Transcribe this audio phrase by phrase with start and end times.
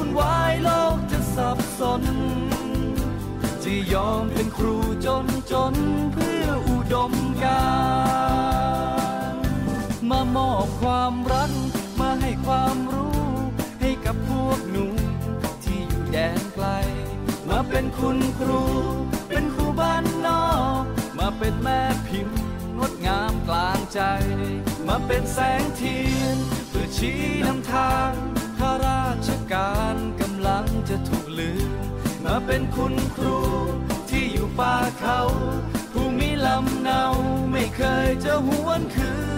[0.00, 2.02] วุ่นวายโลกจะสับสน
[3.62, 5.74] จะยอมเป็นครูจนจน
[6.12, 7.12] เพื่ออุดม
[7.44, 7.68] กา
[9.32, 9.34] ร
[10.10, 11.52] มามอบความรัก
[12.00, 13.22] มาให้ความรู้
[13.80, 14.86] ให้กับพวกหนู
[15.64, 16.66] ที่อยู่แดนไกล
[17.48, 18.62] มาเป็นคุณครู
[19.28, 20.48] เป็นครูบ้านนอ
[20.80, 20.82] ก
[21.18, 22.38] มาเป็นแม่พิมพ์
[22.78, 24.00] งดงามกลางใจ
[24.88, 26.38] มาเป็นแสงเทียน
[26.68, 28.12] เพื่อชี้นำทาง
[28.58, 31.70] ข้าราชการกำลังจะถูกลืม
[32.24, 33.38] มาเป็นคุณครู
[34.10, 35.20] ที่อยู่ป่าเขา
[35.92, 37.02] ผู้มีลำเนา
[37.52, 39.37] ไม่เคยจะหวนคืน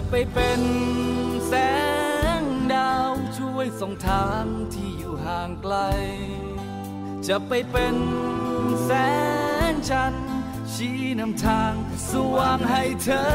[0.00, 0.62] จะไปเป็น
[1.48, 1.54] แส
[2.40, 2.42] ง
[2.74, 4.44] ดาวช่วยส่องทาง
[4.74, 5.76] ที่อยู่ห่างไกล
[7.28, 7.96] จะไปเป็น
[8.84, 8.90] แส
[9.72, 10.30] งจันทร์
[10.72, 11.72] ชี้นำทาง
[12.10, 13.26] สว่างให้เธอ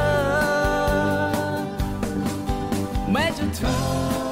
[3.12, 3.75] แม้จะถู
[4.22, 4.23] ก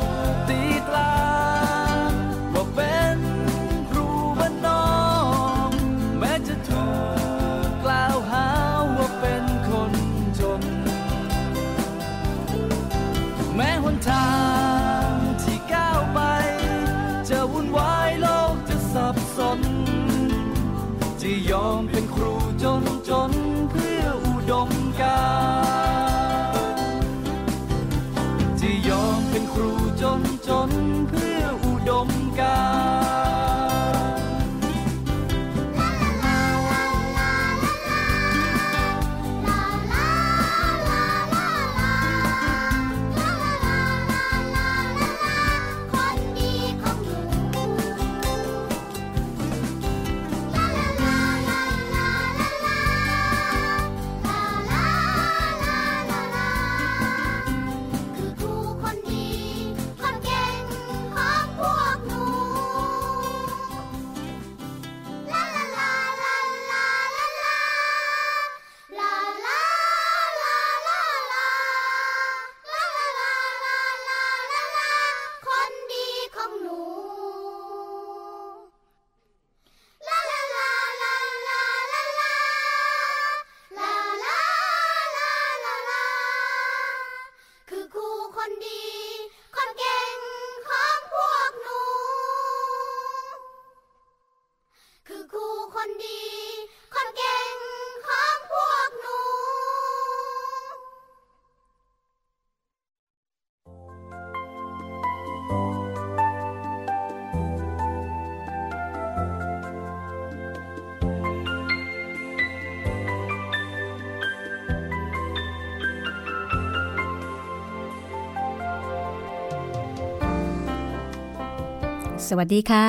[122.28, 122.88] สวัสดีค่ะ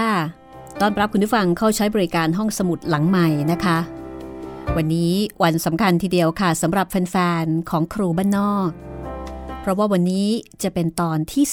[0.80, 3.78] ต้อนรับคุณผู้ฟังเข้าใช้บริการห้องสมุดหลังใหม่นะคะ
[4.76, 5.12] วันนี้
[5.42, 8.70] วันสำคัญทีเดียวค่ะสำหรับแฟนๆของครูบ้านนอก
[9.60, 10.28] เพราะว่าวันนี้
[10.62, 11.44] จะเป็นตอนที่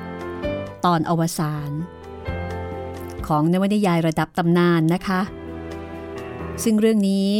[0.00, 1.70] 18 ตอนอวสาน
[3.26, 5.20] ของนวนิยายระดับตำนานนะคะ
[6.62, 7.30] ซึ่งเรื่องนี้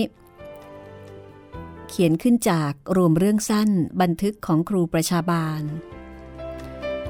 [1.89, 3.71] เขียนขึ้นจากรวมเรื่องสั้น
[4.01, 5.63] บันทึกของครูประชาบาล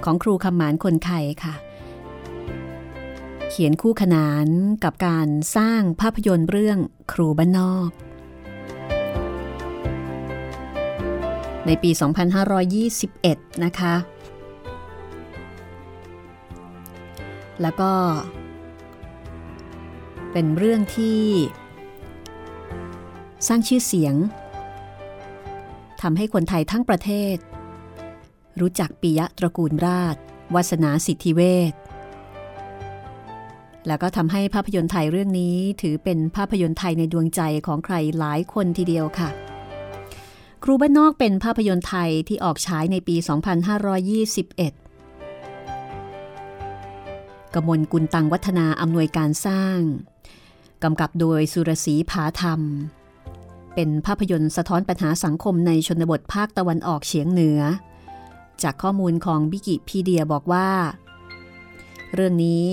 [0.04, 1.54] ของครูคำหมานคนไทยค่ะ
[3.56, 4.46] เขียนคู่ขนาน
[4.84, 6.78] กับการสร้างภาพยนตร์เรื่อง
[7.12, 7.90] ครูบ้านนอก
[11.66, 11.90] ในปี
[12.76, 13.94] 2521 นะคะ
[17.62, 17.92] แล้วก็
[20.32, 21.20] เป็นเรื่องที่
[23.48, 24.14] สร้างชื่อเสียง
[26.02, 27.36] ทำให้คนไทยทั้งประเทศ
[28.60, 30.16] รู้จักปิยะตระกูลราช
[30.54, 31.42] วาสนาสิทธิเว
[31.72, 31.74] ช
[33.86, 39.28] แล้วก็ทำให้ภาพยนตร์ไทยเรื่องนี้ ถือเป็นภาพยนตร์ไทยในดวงใจของใครหลายคนทีเดียวค่ะ
[40.62, 43.24] ครูบ้านนอกเป็นภาพยนตร์ไทยที่ออกฉายในปี 2521
[47.54, 49.78] กมลกุลตังวัฒนาอำนวยการสร้าง
[50.82, 52.60] กำกับโดยสุรศรีผาธรรม
[53.74, 57.60] เป็นภาพยนตร์สะท้อนปัญหาสังคมในชนบทภาคตะวันออกเฉียงเหนือ
[58.62, 60.68] จากข้อมูลของบิกิพีเดียบอกว่า
[62.14, 62.68] เรื่องนี้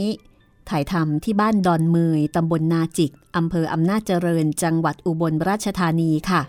[0.72, 6.42] ถ่ายทำที่บ้านดอนเมยตำบลนาจิกอำเภออำนาจเจริญ จังหวัดอุบลราชธานีค่ะ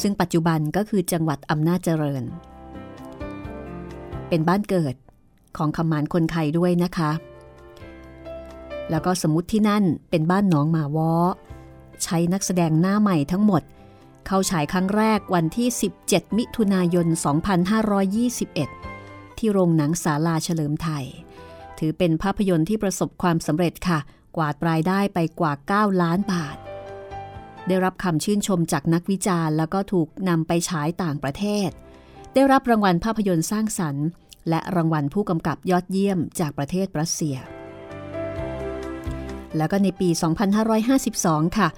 [0.00, 2.22] ซึ่งปัจจุบันก็คือจังหวัดอำนาจเจริญ
[4.28, 4.94] เป็นบ้านเกิด
[5.56, 7.10] ของคำมานคนไทยด้วยนะคะ
[8.90, 11.12] แล้วก็สมมติที่นั่นเป็นบ้านหนองหมาวอ
[12.02, 13.62] ใช้นักแสดงหน้าใหม่ทั้งหมด
[14.26, 15.68] เข้าฉายครั้งแรกวันที่
[16.02, 17.06] 17 มิถุนายน
[18.62, 21.06] 2521 ที่โรงหนังศาลาเฉลิมไทย
[21.80, 23.98] ถือเป็นภาพยนตร์ที่ประสบความสำเร็จค่ะ
[24.36, 26.56] กวาดรายได้ไปกว่า 9 ล้านบาท
[27.68, 31.70] ได้รับคำชื่นชมจากนักวิจารณ์ แล้วก็ถูกนำไปฉายต่างประเทศ
[32.34, 34.06] ได้รับรางวัลภาพยนตร์สร้างสรรค์
[34.48, 37.36] และรางวัลผู้กำกับยอดเยี่ยมจากประเทศรัสเซีย
[39.56, 40.08] แล้วก็ในปี
[40.82, 41.68] 2552 ค่ะ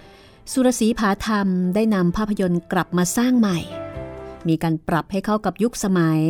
[0.53, 3.59] สุรศรีผาธรรมได้นำภาพยนตร์กลับมาสร้างใหม่
[4.49, 6.21] มีการปรับให้เข้ากับยุคสมัย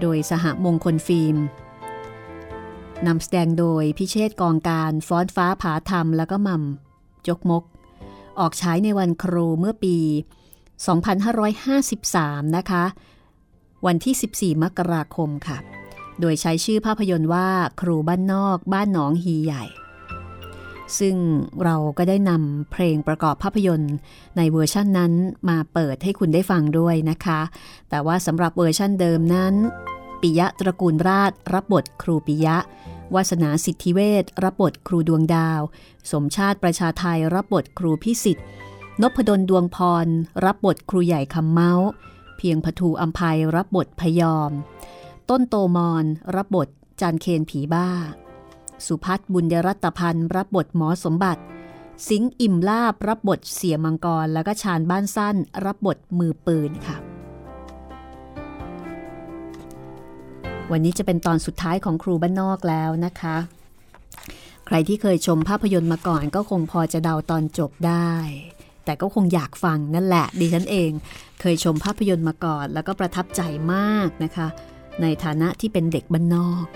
[0.00, 1.36] โดยสหมงคลฟิล์ม
[3.06, 6.62] นำแสดงโดยพิเชษกองการฟ้อนฟ้าผาธรรมแล้วก็มัม
[7.28, 7.64] จกมก
[8.38, 9.96] ออกฉายในวันครูเมื่อปี
[11.66, 12.84] 2553 นะคะ
[13.86, 15.58] วันที่ 14 มกราคมค่ะ
[16.20, 17.48] โดยใช้ชื่อภาพยนตร์ว่า
[17.80, 19.64] ครูบ้านนอกบ้านหนองฮีใหญ่
[20.98, 21.16] ซึ่ง
[21.64, 23.94] เราก็ได้นำเพลงประกอบภาพยนตร์
[24.36, 25.12] ในเวอร์ชั่นนั้น
[25.48, 27.40] มาเปิดให้คุณได้ฟังด้วยนะคะ
[27.90, 29.54] แต่ว่าสำหรับเวอร์ชั่นเดิมนั้น
[30.22, 32.56] ปิยะตระกูลราษฎร์ รับบทครูปิยะ
[33.14, 35.60] วาสนาสิทธิเวชรับบทครูดวงดาว
[36.12, 38.46] สมชาติประชาไทยรับบทครูพิสิทธิ์
[39.02, 40.06] นพดลดวงพร
[40.44, 41.88] รับบทครูใหญ่คำเมาส์
[42.36, 44.50] เพียงพทูอัมภัยรับบทพยอม
[45.30, 46.04] ต้นโตมอน
[46.36, 46.68] รับบท
[47.00, 47.88] จานเคนผีบ้า
[48.86, 51.42] สุพัฒน์บุญยรัตพันธ์รับบทหมอสมบัติ
[52.08, 56.96] สิงห์อิ่มลาบรับบทเสียมังกร แล้วก็ชาญบ้านสั้น รับบทมือปืนค่ะ
[60.72, 63.36] วันนี้จะเป็นตอนสุดท้ายของครูบ้านนอกแล้วนะคะ
[64.66, 68.12] ใครที่เคยชมภาพยนตร์มาก่อนก็คงพอจะเดาตอนจบได้
[68.84, 70.90] แต่ก็คงอยากฟังนั่นแหละ ดิฉันเอง
[71.40, 73.40] เคยชมภาพยนตร์มาก่อน แล้วก็ประทับใจ
[73.72, 74.48] มากนะคะ
[75.02, 76.66] ในฐานะที่เป็นเด็กบ้านนอก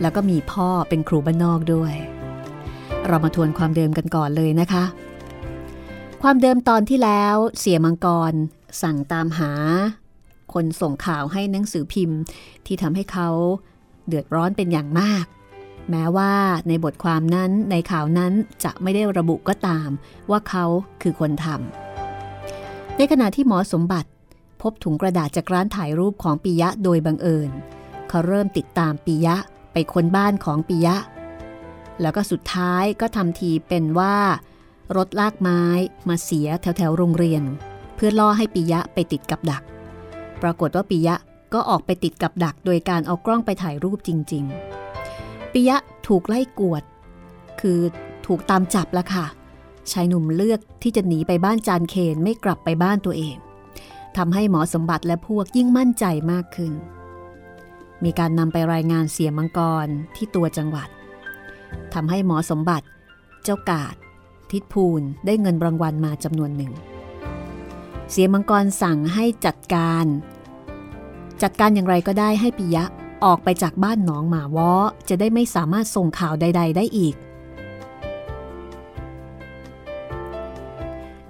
[0.00, 1.94] แล้วก็มีพ่อเป็นครูบ้านนอกด้วย
[3.06, 4.84] เรามาทวนความเดิมกันก่อนเลยนะคะ
[6.22, 8.32] ความเดิมตอนที่แล้วเสียมังกร
[8.82, 9.52] สั่งตามหา
[10.54, 12.18] คนส่งข่าวให้หนังสือพิมพ์
[12.66, 13.28] ที่ทำให้เขา
[14.06, 15.24] เดือดร้อนเป็นอย่างมาก
[15.90, 16.32] แม้ว่า
[16.68, 18.32] ในบทความนั้นในข่าวนั้น
[18.64, 19.88] จะไม่ได้ระบุก็ตาม
[20.30, 20.64] ว่าเขา
[21.02, 24.10] คือคนทำในขณะที่หมอสมบัติ
[24.62, 27.50] พบถุงกระดาษจากร้านถ่ายรูปของปิยะโดยบังเอิญ
[28.08, 29.36] เขาเริ่มติดตามปิยะ
[29.72, 30.96] ไปค้นบ้านของปิยะ
[32.00, 34.16] แล้วก็สุดท้ายก็ทำทีเป็นว่า
[34.96, 35.62] รถลากไม้
[36.08, 37.42] มาเสียแถวแถวโรงเรียน
[37.94, 39.62] เพื่อล่อให้ปิยะไปติดกับดัก
[40.42, 41.16] ปรากฏว่าปิยะ
[41.54, 44.44] ก็ออกไปติดกับดักโดยการเอากล้องไปถ่ายรูปจริง
[44.98, 46.82] ๆ ปิยะถูกไล่กวด
[47.60, 47.80] คือ
[48.26, 49.26] ถูกตามจับแล้วค่ะ
[49.92, 53.36] ชายหนุ่มเลือกที่จะหนีไปบ้านจานเคนไม่กลับไปบ้านตัวเอง
[54.16, 56.72] ทำให้หมอสมบัติและพวกยิ่งมั่นใจมากขึ้น
[58.04, 60.88] มีการนำไปรายงานเสียมังกรที่ตัวจังหวัด
[61.94, 62.86] ทำให้หมอสมบัติ
[63.44, 63.94] เจ้ากาด
[64.50, 66.72] ทิดภูลได้เงินรางวัลมาจำนวนหนึ่ง
[68.10, 70.06] เสียมังกรสั่งให้จัดการ
[71.42, 72.84] จัดการอย่างไรก็ได้ให้ปิยะ
[73.24, 74.70] ออกไปจากบ้านหนองหมาวอ
[75.08, 77.14] จะได้ไม่สามารถส่งข่าวใด ๆ ได้อีก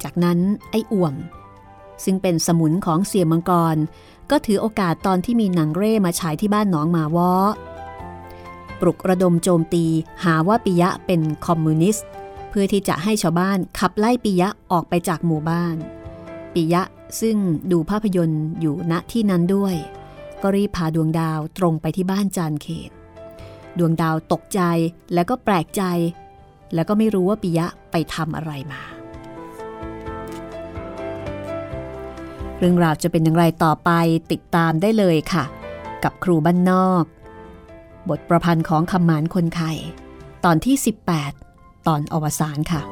[0.03, 0.39] จากนั้น
[0.71, 1.15] ไอ้อ่วม
[2.05, 3.77] ซึ่งเป็นสมุนของเสียมังกร
[4.31, 7.33] ก็ถือโอกาสตอนที่มีหนังเร่มาฉายที่บ้านหนองหมาวอ
[8.81, 9.85] ปลุกระดมโจมตี
[10.25, 12.07] หาว่าปิยะเป็นคอมมิวนิสต์
[12.49, 15.77] เพื่อที่จะให้ชาวบ้านขับไล่ปิยะออกไปจากหมู่บ้าน
[16.55, 16.83] ปิยะ
[17.21, 17.37] ซึ่ง
[17.73, 19.75] ดูภาพยนตร์อยู่ณที่นั้นด้วย
[20.43, 22.91] ก็รีบพาดวงดาวตรงไปที่บ้านจานเขต
[23.79, 24.61] ดวงดาวตกใจ
[25.15, 25.83] แล้วก็แปลกใจ
[26.75, 28.83] แล้วก็ไม่รู้ว่าปิยะไปทำอะไรมา
[32.59, 33.91] เรื่องราวจะเป็นอย่างไรต่อไป
[34.33, 35.45] ติดตามได้เลยค่ะ
[36.05, 37.05] กับครูบ้านนอก
[38.09, 39.73] บทประพันธ์ของคำหมานคนไข่
[40.45, 40.77] ตอนที่
[41.31, 42.83] 18 ตอนอวสานค่ะ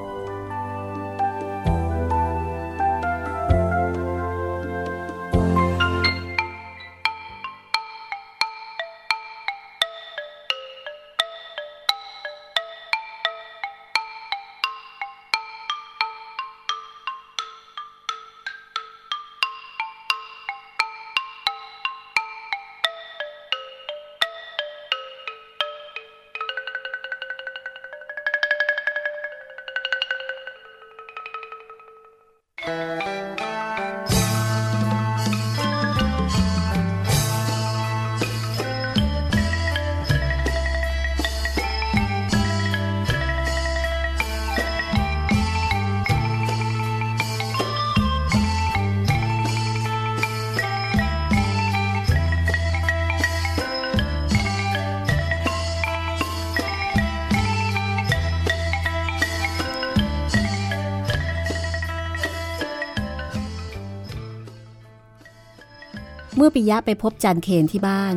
[66.48, 68.14] อปิยะไปพบจันเคนที่บ้าน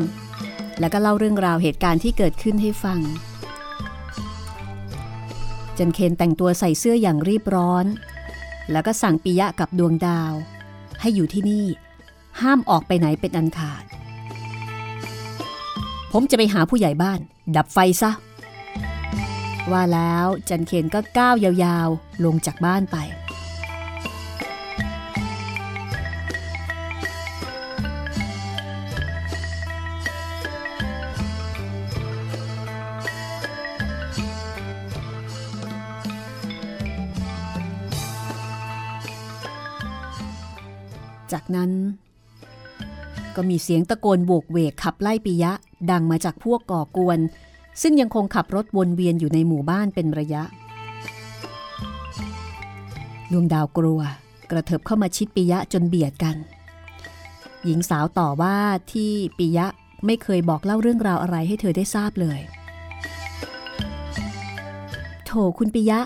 [0.79, 2.99] แล้วก็เล่าเรื่องราวเหตุการณ์ที่เกิดขึ้นให้ฟัง
[5.77, 7.85] จันเคนแต่งตัวใส่เสื้ออย่างรีบร้อน
[8.71, 10.33] แล้วก็สั่งปิยะกับดวงดาว
[11.01, 11.65] ให้อยู่ที่นี่
[12.41, 13.83] ห้ามออกไปไหนเป็นอันขาด
[16.11, 17.19] ผมจะไปหาผู้ใหญ่บ้าน
[17.55, 18.11] ดับไฟซะ
[19.71, 22.97] ว่าแล้วจันเคนก็ก้าวยาวๆ ลงจากบ้านไป
[43.43, 45.51] ก็มีเสียงตะโกนโบกเวกขับไล่ปิยะ
[45.91, 47.19] ดังมาจากพวกก่อกวน
[47.81, 50.43] ซึ่งยังคงขับรถวนเวียนอยู่ในหมู่บ้านเป็นระยะ
[53.31, 54.01] ดวงดาวกลัว
[54.51, 56.35] กระเถิบเข้ามาชิดปิยะจนเบียดกัน
[57.65, 58.55] หญิงสาวต่อว่า
[58.91, 59.67] ที่ปิยะ
[60.05, 62.39] ไม่เคยบอกเล่าเรื่องราวอะไรให้เธอได้ทราบเลย
[65.25, 65.99] โถคุณปิยะ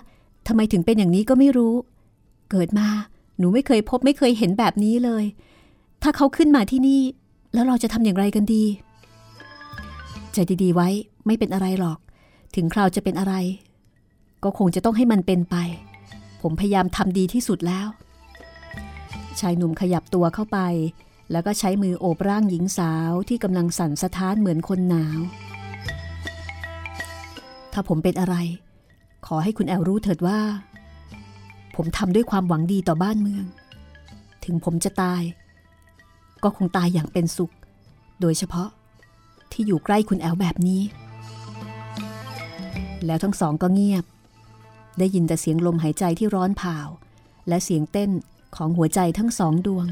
[0.48, 1.76] ทำไมถึงเป็นอย่างนี้ก็ไม่รู้
[2.52, 2.88] เกิดมา
[3.38, 5.26] หนูไม่เคยพบไม่เคยเห็นแบบนี้เลย
[6.02, 7.02] ถ้าเขาขึ้นมาที่นี่
[7.56, 8.64] แล้วเราจะทำอย่างไรกันดี
[10.34, 10.90] ใจดีๆไว้
[11.26, 12.00] ไม่เป็นอะไรหรอก
[12.56, 13.34] ถึงคราวจะเป็นอะไร
[14.44, 15.56] ก็คงจะต้องให้มันเป็นไป
[16.42, 17.88] ผมพยายามทำดีที่สุดแล้ว
[19.40, 20.60] ชายหนุ่มขยับตัวเข้าไป
[21.32, 25.20] แล้วก็ใช้มือโอบร่างหญิงสาวที่กำลังสั่นสะท้านเหมือนคนหนาว
[27.74, 28.36] ถ้าผมเป็นอะไร
[29.26, 30.40] ขอให้คุณแอลรู้เถิดว่า
[31.76, 33.46] ผมทำด้วยความหวังดีต่อบ้านเมือง
[34.46, 35.22] ถึงผมจะตาย
[36.46, 37.54] ก็คงตายอย่างเป็นสุข
[38.22, 38.70] โดยเฉพาะ
[39.52, 40.82] ที่อยู่ใกล้คุณแอลแบบนี้
[43.06, 44.06] แล้วทั้งสองก็เงียบ
[45.00, 46.78] ได้ยินแต่เสียงลมหายใจที่ร้อนเผา
[47.48, 48.12] และเสียงเต้น
[48.56, 49.88] ของหัวใจทั้งสองดวง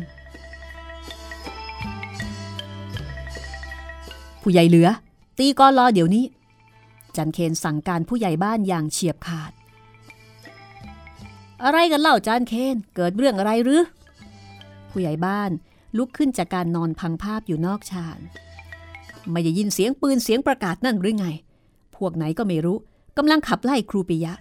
[4.41, 4.89] ผู้ใหญ่เหลือ
[5.37, 6.25] ตีก้อนรอเดี๋ยวนี้
[7.15, 9.51] จันเคนสั่งการผู้ใหญ่บ้านอย่างเฉียบขาด
[11.63, 13.83] อะไรกันเล่าจานเคนเกิดเรื่องอะไรหรือ
[14.89, 15.51] ผู้ใหญ่บ้าน
[15.97, 18.19] ลุกขึ้นจากการนอนพังภาพอยู่นอกชาน
[19.31, 21.27] ไม่ได้ยินเสียงปืนเสียงประกาศนั่นหรือไง
[21.95, 22.77] พวกไหนก็ไม่รู้
[23.17, 24.33] กำลังขับไล่ครูปิยะ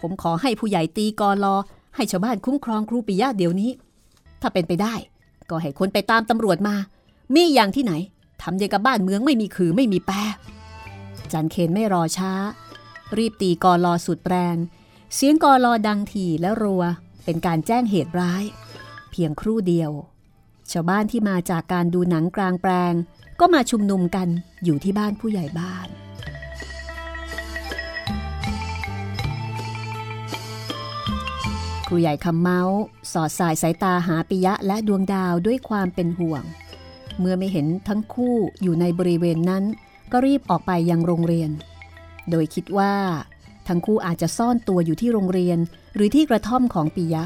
[0.00, 1.54] ผมขอให้ผู้ใหญ่ตีกอรอ
[1.96, 3.70] ให้ชาวบ้านคุ้มครองครูปิยะเดี๋ยวนี้
[4.40, 4.94] ถ้าเป็นไปได้
[5.50, 6.74] ก็ให้คนไปตามตำรวจมา
[7.34, 7.92] มีอย่างที่ไหน
[8.42, 10.16] ทำอย่างกับบ้านเมืองไม่มีคือไม่มีแปร
[11.32, 12.32] จันเคนไม่รอช้า
[13.16, 14.56] รีบตีกอรอสุดแรง
[15.14, 16.82] เสียงกอรอดังถี่และรัว
[17.24, 18.44] เป็นการแจ้งเหตุร้าย
[19.10, 19.90] เพียงครู่เดียว
[20.72, 22.94] ชาวบ้านที่มาจากการดูหนังกลางแปลง
[23.40, 24.28] ก็มาชุมนุมกัน
[24.64, 25.88] อยู่ที่บ้านผู้ใหญ่บ้าน
[31.86, 32.78] ครูใหญ่คำเมาส์
[33.12, 36.42] สอดสายสายตาหาปิยะและดวงดาวด้วยความเป็นห่วง
[37.18, 39.64] เมื่อไม่เห็นทั้งคู่อยู่ในบริเวณนั้น
[40.12, 41.50] ก็รีบออกไปยังโรงเรียน
[42.30, 42.94] โดยคิดว่า
[43.68, 45.58] ทั้งคู่อาจจะซ่อนตัวอยู่ที่โรงเรียน
[45.94, 47.24] หรือที่กระท่อมของปิยะ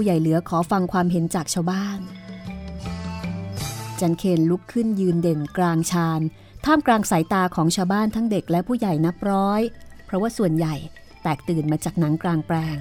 [0.00, 2.00] ผู้ใหญ่เหลือขอฟังความเห็นจากชาวบ้าน
[4.00, 6.20] จันเคนลุกขึ้นยืนเด่นกลางชาน
[6.64, 9.60] ท่ามกลางสายตาของชาวบ้านทั้งเด็กและผู้ใหญ่นับร้อย
[10.04, 10.74] เพราะว่าส่วนใหญ่
[11.22, 12.78] แตกตื่นมาจากหนังกลางแปลง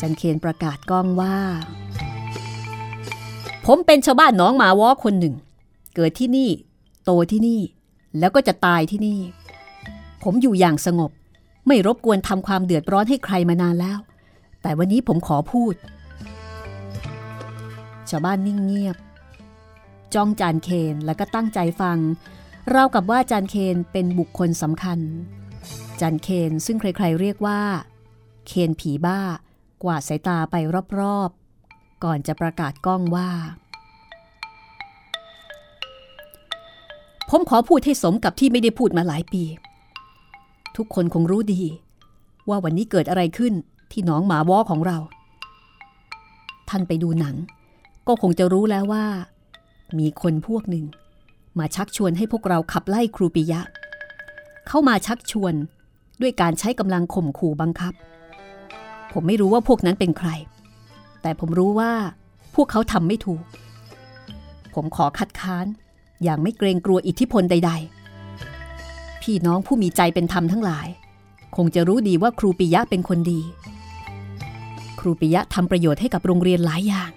[0.00, 1.36] จันเคนประกาศก้องว่า
[3.66, 5.34] ผมเป็นชาวบ้านหน้องหมาวอคนหนึ่ง
[5.94, 6.50] เกิดที่นี่
[7.04, 7.60] โตที่นี่
[8.18, 9.20] แล้วก็จะตายที่นี่
[10.22, 11.12] ผมอยู่อย่างสงบ
[11.66, 13.98] ไม่รบกวนทำความเดือดร้อนให้ใครมานานแล้ว
[14.62, 15.74] แต่วันนี้ผมขอพูด
[18.10, 18.96] ชาวบ้านนิ่งเงียบ
[20.14, 21.98] จ้องจานเคนแล้วก็ตั้งใจฟัง
[22.70, 24.98] เรากับว่าจานเคนเป็นบุคคลสำคัญ
[26.00, 27.60] จานเคนซึ่งใครๆเรียกว่า
[28.46, 29.20] เคนผีบ้า
[29.82, 30.56] กวาดสายตาไป
[31.00, 33.30] รอบๆ ก่อนจะประกาศกล้องว่า
[37.30, 39.42] ผมขอพูดให้สมกับที่ไม่ได้พูดมาหลายปี
[40.76, 41.62] ทุกคนคงรู้ดี
[42.48, 43.54] ว่าวันนี้เกิดอะไรขึ้น
[43.90, 44.98] ที่หนองหมาวอของเรา
[46.68, 47.36] ท่านไปดูหนัง
[48.08, 49.06] ก็คงจะรู้แล้วว่า
[49.98, 50.84] มีคนพวกหนึ่ง
[51.58, 53.60] มาชักชวนให้พวกเราขับไล่ครูปิยะ
[54.68, 55.54] เข้ามาชักชวน
[56.20, 57.94] ด้วยการใช้กำลังข่มขู่บังคับ
[59.12, 60.30] ผมไม่รู้ว่าพวกนั้นเป็นใคร
[61.22, 61.92] แต่ผมรู้ว่า
[62.54, 63.42] พวกเขาทำไม่ถูก
[64.74, 65.66] ผมขอคัดค้าน
[66.22, 68.05] อย่างไม่เกรงกลัวอิทธิพลใด ๆ
[69.26, 70.88] พี่น้องผู้มีใจเป็นธรรมทั้งหลาย
[71.56, 73.40] คงจะรู้ดีว่าครูปิยะเป็นคนดี
[75.00, 77.10] ครูปิยะทำประโยชน์ให้กับโรงเรียนหลายอย่าง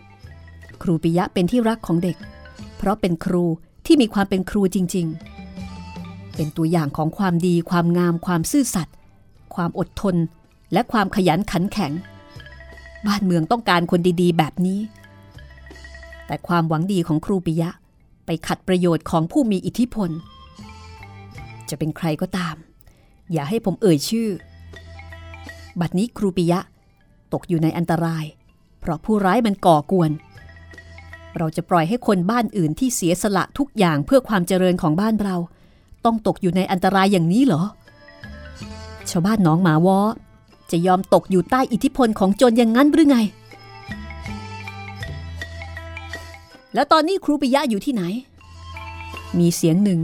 [0.82, 2.18] ครูปิยะเป็นที่รักของเด็ก
[2.78, 3.44] เพราะเป็นครู
[3.86, 5.08] ที่มีความเป็นครูจริง
[5.72, 8.96] ๆ เป็นตัวอย่างของความดี ความงาม ความซื่อสัตย์
[9.56, 10.16] ความอดทน
[10.74, 11.92] และความขยันขันแข็ง
[13.08, 14.80] บ้านเมืองต้องการคนดีๆ แบบนี้
[16.26, 17.70] แต่ความหวังดีของครูปิยะ
[18.26, 20.12] ไปขัดประโยชน์ของผู้มีอิทธิพล
[21.70, 22.56] จะเป็นใครก็ตาม
[23.32, 24.30] อย่าให้ผมเอ่ยชื่อ
[25.80, 26.60] บัดนี้ครูปิยะ
[27.34, 28.26] ตกอยู่ในอันตราย
[28.80, 30.12] เพราะผู้ร้ายมันก่อกวน
[31.38, 35.36] เราจะปล่อยให้คนบ้านอื่นที่เสียสละทุกอย่างเพื่อความเจริญของบ้านเรา
[36.06, 37.62] ต้องตกอยู่ในอันตรายอย่างนี้เหรอ
[39.10, 40.00] ชาวบ้านหนองหมาวอ
[40.72, 43.18] จะยอมตกอยู่ใต้อิทธิพลของโจรอย่างนั้นหรือไง
[46.74, 48.04] แล้วตอนนี้ครูปิยะอยู่ที่ไหน
[49.40, 50.00] มีเสียงหนึ่ง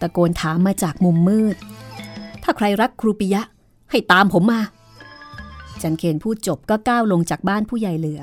[0.00, 1.56] ตะโกนถามมาจากมุมมืด
[2.42, 3.42] ถ้าใครรักครูปิยะ
[3.90, 4.60] ให้ตามผมมา
[5.82, 8.22] จันเคนพูดจบก็ก้าวลงจากบ้านผู้ใหญ่เหลือ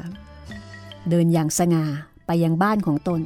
[1.09, 1.85] เดินอย่างสง่า
[2.25, 3.21] ไปยังบ้านของตน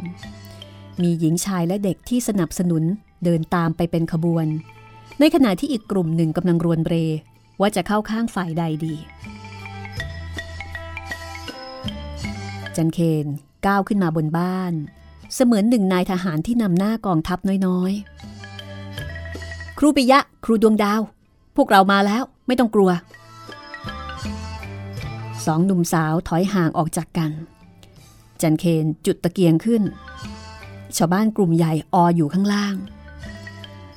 [1.02, 2.84] มีหญิงชายและเด็กที่สนับสนุน
[3.26, 4.48] เดินตามไปเป็นขบวน
[5.20, 6.96] ในขณะที่อีกกลุ่มหนึ่งกำลังรวนเร
[7.62, 8.96] ว่าจะเข้าข้างฝ่ายใดดี
[12.76, 13.26] จันเคน
[13.66, 14.74] ก้าวขึ้นมาบนบ้าน
[15.36, 18.39] เสมือนหนึ่งนายทหารที่นำหน้ากองทัพน้อยๆ
[19.82, 21.02] ครูปิยะ ครูดวงดาว
[21.56, 22.92] พวกเรามาแล้วไม่ต้องกลัว
[25.46, 27.32] สองหนุ่มสาวถอยห่างออกจากกัน
[28.42, 29.84] จันเคนจุดตะเกียงขึ้น
[30.96, 32.76] ชาวบ้านกลุ่มใหญ่อออยู่ข้างล่าง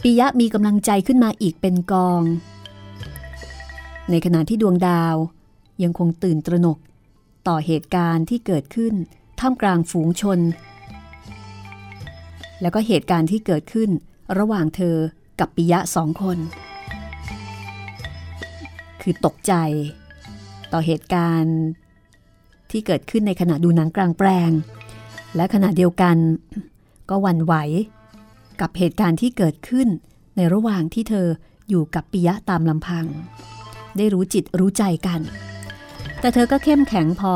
[0.02, 2.22] ปิยะมีกำลังใจขึ้นมาอีกเป็นกอง
[4.10, 5.16] ในขณะที่ดวงดาว
[5.82, 6.78] ยังคงตื่นตระหนก
[7.48, 8.94] ต่อเหตุการณ์ที่เกิดขึ้น
[9.40, 10.38] ท่ามกลางฝูงชน
[12.60, 13.90] แล้วก็เหตุการณ์ที่เกิดขึ้น
[14.38, 14.98] ระหว่างเธอ
[15.40, 16.38] กับปิยะสองคน
[19.02, 19.54] คือตกใจ
[20.72, 21.58] ต่อเหตุการณ์
[22.70, 24.50] ที่เกิดขึ้นในขณะดูหนังกลางแปลง
[25.36, 26.16] และขณะเดียวกัน
[27.10, 27.54] ก็หวั่นไหว
[28.60, 29.88] กับเหตุการณ์ที่เกิดขึ้น
[30.36, 31.26] ในระหว่างที่เธอ
[31.68, 33.06] อยู่กับปิยะตามลำพัง
[33.96, 35.20] ได้รู้จิตรู้ใจกัน
[36.20, 37.34] แต่เธอก็เข้มแข็งพอ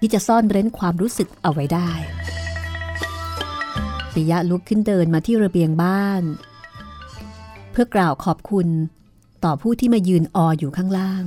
[0.00, 1.90] ที่จะซ่อนเร้นความรู้สึกเอาไว้ได้
[4.14, 6.22] ปิยะลุกขึ้นเดินมาที่ระเบียงบ้าน
[7.72, 8.68] เพื่อกล่าวขอบคุณ
[9.44, 11.24] ต่อผู้ที่มายืนอออยู่ข้างล่าง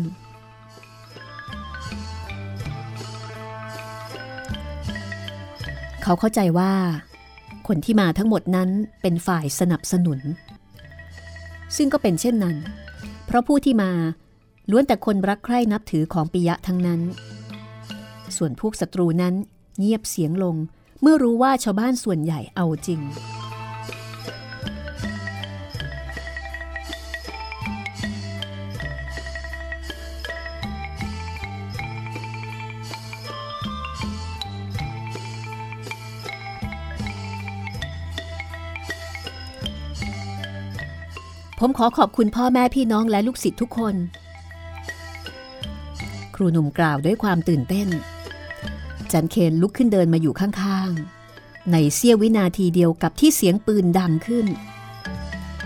[6.03, 6.73] เขาเข้าใจว่า
[7.67, 8.69] คนที่มาทั้งหมดนั้น
[9.01, 10.19] เป็นฝ่ายสนับสนุน
[11.77, 12.57] ซึ่งก็เป็นเช่นนั้น
[13.25, 13.91] เพราะผู้ที่มา
[14.71, 17.01] ล้วนแต่คนรักใคร่นับถือของปิยะทั้งนั้น
[18.37, 19.33] ส่วนพวกศัตรูนั้น
[19.79, 20.55] เงียบเสียงลง
[21.01, 23.01] เมื่อรู้ว่าชาวบ้านส่วนใหญ่เอาจริง
[41.59, 43.95] ผมขอขอบคุณพ่อแม่พี่น้องและลูกศิษย์ทุกคน
[46.35, 47.87] ครูหนุ่มกล่าวด้วยความตื่นเต้น
[49.11, 54.47] จันเคนลุกขึ้นเดินมาอยู่ข้างๆ ในเสี้ยววินาทีเดียวกับที่เสียงปืนดังขึ้น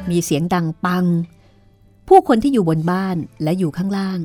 [0.09, 1.05] มีเสียงดังปัง
[2.07, 4.19] ผู้คนที่อยู่บนบ้านและอยู่ข้างล่าง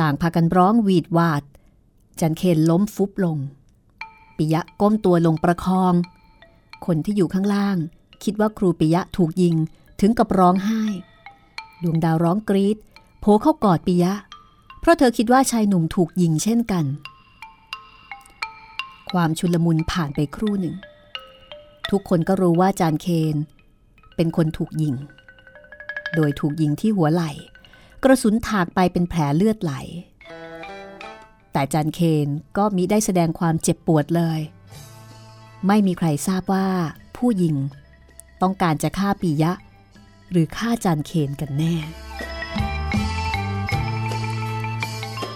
[0.00, 1.42] ต่างพากันร้องหวีดหวาด
[2.20, 3.38] จันเคนล้มฟุบลง
[4.36, 5.94] ปิยะก้มตัวลงประคอง
[6.86, 7.76] คนที่อยู่ข้างล่าง
[8.24, 9.56] คิดว่าครูปิยะถูกยิง
[10.00, 10.82] ถึงกับร้องไห้
[11.82, 12.76] ดวงดาวร้องกรีด
[13.20, 14.14] โผเข้ากอดปิยะ
[14.80, 16.84] เพราะเธอคิดว่าชายหนุ่มถูกยิงเช่นกัน
[19.10, 20.76] ความชุลมุนผ่านไปครู่หนึ่ง
[21.90, 23.36] ทุกคนก็รู้ว่าจานเคน
[24.16, 24.94] เป็นคนถูกยิง
[26.14, 27.32] โดยถูกยิงที่หัวไหล่
[28.02, 29.72] กระสุนถากไปเป็นแผลเลือดไหล
[31.52, 34.40] แต่จานเคนก็มิได้แสดงความเจ็บปวดเลย
[35.66, 36.66] ไม่มีใครทราบว่า
[37.16, 37.56] ผู้ยิง
[38.42, 39.52] ต้องการจะฆ่าปียะ
[40.30, 41.74] หรือฆ่าจานเคนกันแน่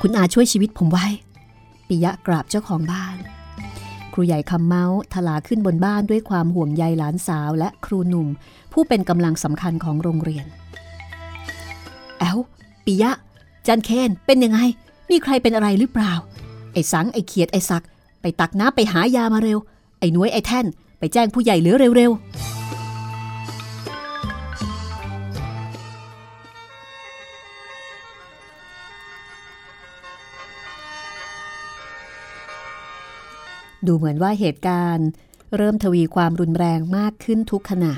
[0.00, 1.07] คุณอาช่วยชีวิตผมไว้
[1.88, 3.16] ปิยะกราบเจ้าของบ้าน
[4.12, 8.29] ครูใหญ่คำเมาส์ทลาขึ้นบนบ้านด้วยความห่วงใยหลานสาวและครูหนุ่ม
[8.72, 10.46] ผู้เป็นกำลังสำคัญของโรงเรียน
[12.18, 12.38] แอล
[12.85, 13.11] ปิยะ
[13.66, 14.61] จันเคนเป็นยังไง
[15.11, 16.12] มีใครเป็นอะไรหรือเปล่า
[16.72, 17.85] ไอ้สังไอ้เขียดไอ้สัก
[18.20, 19.59] ไปตักน้ำไปหายามาเร็ว
[19.98, 20.66] ไอ้น้วยไอ้แท่น
[20.98, 22.59] ไปแจ้งผู้ใหญ่เหลือเร็วๆ
[33.86, 35.08] ดูเหมือนว่าเหตุการณ์
[35.56, 37.94] เริ่มทวีความรุนแรงมากขึ้นทุกขณะ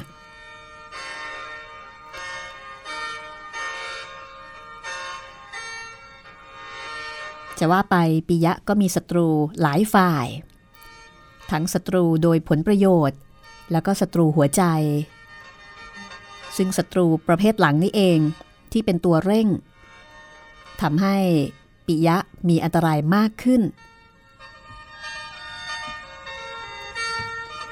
[7.58, 7.96] จะว่าไป
[8.28, 9.28] ปิยะก็มีศัตรู
[9.60, 10.26] หลายฝ่าย
[11.50, 13.18] ทั้งศัตรูโดยผลประโยชน์
[13.72, 14.62] แล้วก็ศัตรูหัวใจ
[16.56, 18.18] ซึ่งศัตรูประเภทหลังนี่เอง
[18.72, 19.48] ที่เป็นตัวเร่ง
[20.82, 21.16] ทำให้
[21.86, 22.16] ปิยะ
[22.48, 23.62] มีอันตรายมากขึ้น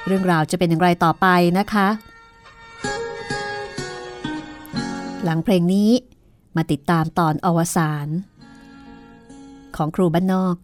[0.07, 1.27] เรื่องราวจะเป็นอย่างไรต่อไป
[1.59, 1.89] นะคะ
[5.25, 5.91] หลังเพลงนี้
[6.57, 8.09] มาติดตามตอนอวสาน
[9.77, 10.55] ของครูบ้านนอก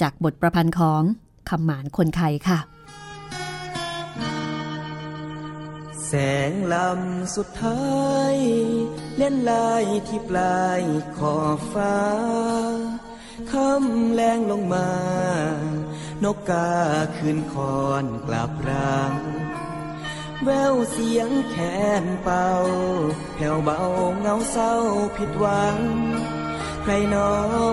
[0.00, 1.02] จากบทประพันธ์ของ
[1.48, 2.58] คำหมานคนไทยค่ะ
[6.06, 6.12] แส
[6.50, 7.84] งลำสุดท้า
[8.32, 8.34] ย
[9.16, 10.82] เล่นลายที่ปลาย
[11.18, 11.98] ขอบฟ้า
[13.52, 14.90] คำแรงลงมา
[16.24, 16.70] นกกา
[17.16, 19.14] คืนคอนกลับรัง
[20.44, 21.56] แววเสียงแค
[22.02, 22.50] นเป่า
[23.34, 23.80] แผ่วเบา
[24.20, 24.74] เงาเศร้า
[25.16, 25.78] ผิดหวัง
[26.82, 27.30] ใครนอ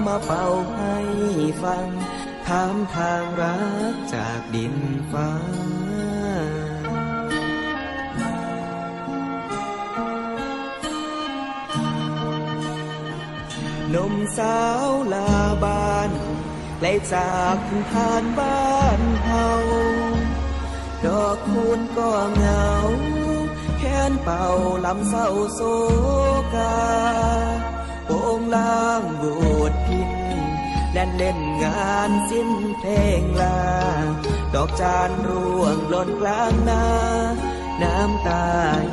[0.08, 0.98] มาเป่าให้
[1.64, 1.88] ฟัง
[2.48, 3.58] ถามทางรั
[3.94, 4.76] กจากดิน
[5.12, 5.30] ฟ้า
[13.96, 15.32] นมสาวลา
[15.64, 16.12] บาน
[16.86, 19.50] ลจากทุ่งทานบ้านเฮา
[21.06, 22.68] ดอกคูณก็เหงา
[23.78, 24.46] แค้นเป่า
[24.86, 25.62] ลำเศร้าโศ
[26.56, 26.78] กา
[28.06, 29.36] โป่งล่างบู
[29.72, 30.12] ดพิน
[30.92, 32.92] แล่นเล่นงานสิ้นเพล
[33.22, 33.64] งลา
[34.54, 36.86] ดอกจานร่วงหล่นกลางนา
[37.82, 38.46] น้ำตา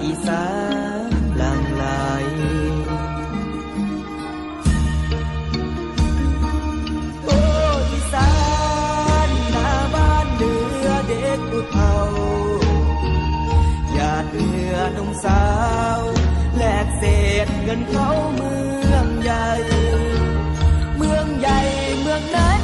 [0.03, 0.45] อีสา
[0.99, 1.00] น
[15.25, 15.45] สา
[15.99, 16.01] ว
[16.57, 17.05] แลกเศ
[17.47, 18.55] ษเงินเขาเมื
[18.93, 19.49] องใหญ่
[20.97, 21.59] เมืองใหญ่
[22.01, 22.63] เมืองนั้น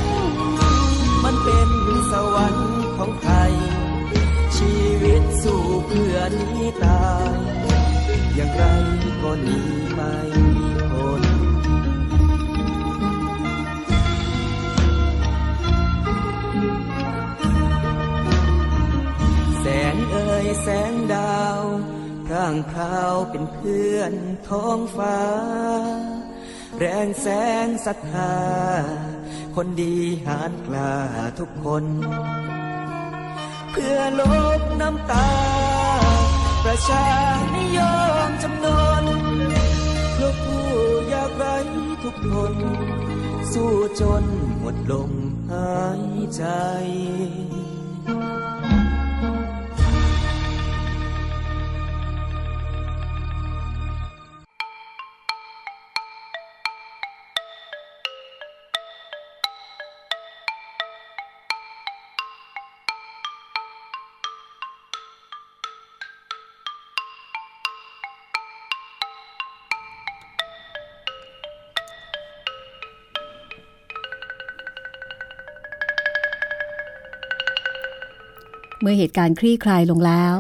[1.25, 1.71] มันเป็น
[2.11, 3.53] สวรรค์ของไทย
[4.57, 7.31] ชีวิตสู้เพื่อนี้ตาย
[8.35, 8.63] อย่างไร
[9.23, 9.61] ก็หนี
[9.93, 10.15] ไม่
[10.91, 11.23] พ้น
[19.61, 21.36] แสงเอ่ยแสงดา
[22.37, 24.13] วพร่างพราวเป็นเพื่อน
[24.49, 25.21] ท้องฟ้า
[26.79, 27.27] แรงแส
[27.67, 28.37] งศรัทธา
[29.57, 29.97] คนดี
[30.27, 30.95] หานกล้า
[31.39, 31.85] ทุกคน
[33.71, 34.23] เพื่อล
[34.61, 35.33] บน้ำตา
[36.65, 37.07] ประชา
[37.57, 37.81] นิย
[38.27, 38.67] มจำน
[39.03, 39.05] น
[40.21, 40.69] ลบผู้
[41.13, 41.57] ยากไร้
[42.05, 42.55] ทุกคน
[43.53, 44.25] สู้จน
[44.61, 45.13] หมดลม
[45.51, 46.03] หาย
[46.37, 46.45] ใจ
[78.89, 80.35] มื่อเหตุการณ์คลี่คลายลงแล้ว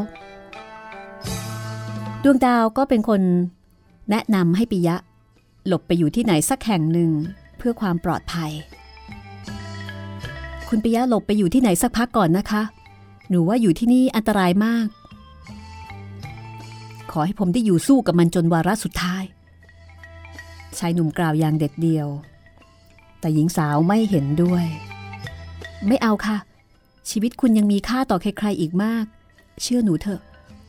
[2.24, 3.22] ดวงดาวก็เป็นคน
[4.10, 4.96] แนะนำให้ปิยะ
[5.66, 7.10] หลบไปอยู่ที่ไหนสักแห่งหนึ่ง
[7.58, 8.50] เพื่อความปลอดภัย
[10.68, 12.62] คุณปิยะหลบไปอยู่ที่ไหนสักพักก่อนนะคะ
[13.28, 14.86] หนูว่าอยู่ที่นี่อันตรายมาก
[17.10, 19.24] ขอให้ผมได้อยู่สู้กับมันจนวาระสุดท้าย
[20.78, 22.08] ชายหนุ่มกล่าวอย่างเด็ดเดียว
[23.20, 24.64] แต่หญิงสาวไม่เห็นด้วย
[25.88, 26.38] ไม่เอาค่ะ
[27.10, 29.04] ชีวิตคุณยังมีค่าต่อใครๆอีกมาก
[29.62, 30.20] เชื่อหนูเถอะ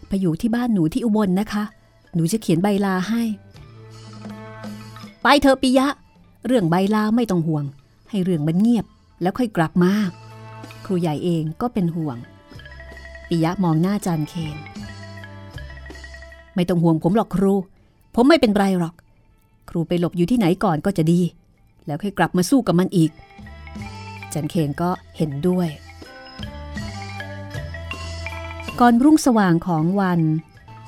[0.08, 1.64] ไปอยู่ที่บ้านหนูที่อุบลนนะคะ
[2.14, 3.24] หนูจะเขียนใบลาให้
[5.24, 5.88] ไปเถอะปิยะ
[6.46, 7.66] เรื่องใบลาไม่ต้องห่วง
[8.10, 8.86] ให้เรื่องมันเงียบ
[9.22, 9.94] แล้วค่อยกลับมา
[10.86, 12.18] ครูใหญ่เองก็เป็นห่วง
[13.30, 14.58] ปิยะมองหน้าจานเคน
[16.56, 17.54] ไม่ต้องห่วงผมหรอกครู
[18.16, 18.94] ผมไม่เป็นไรหรอก
[19.70, 21.20] ครูไปหลบอยู่ที่ไหนก่อนก็จะดี
[21.86, 23.12] แล้วค่อยกลับมาสู้กับมันอีก
[24.34, 25.70] จันเคนก็เห็นด้วย
[28.82, 30.22] ก่อนรุ่งสว่างของวัน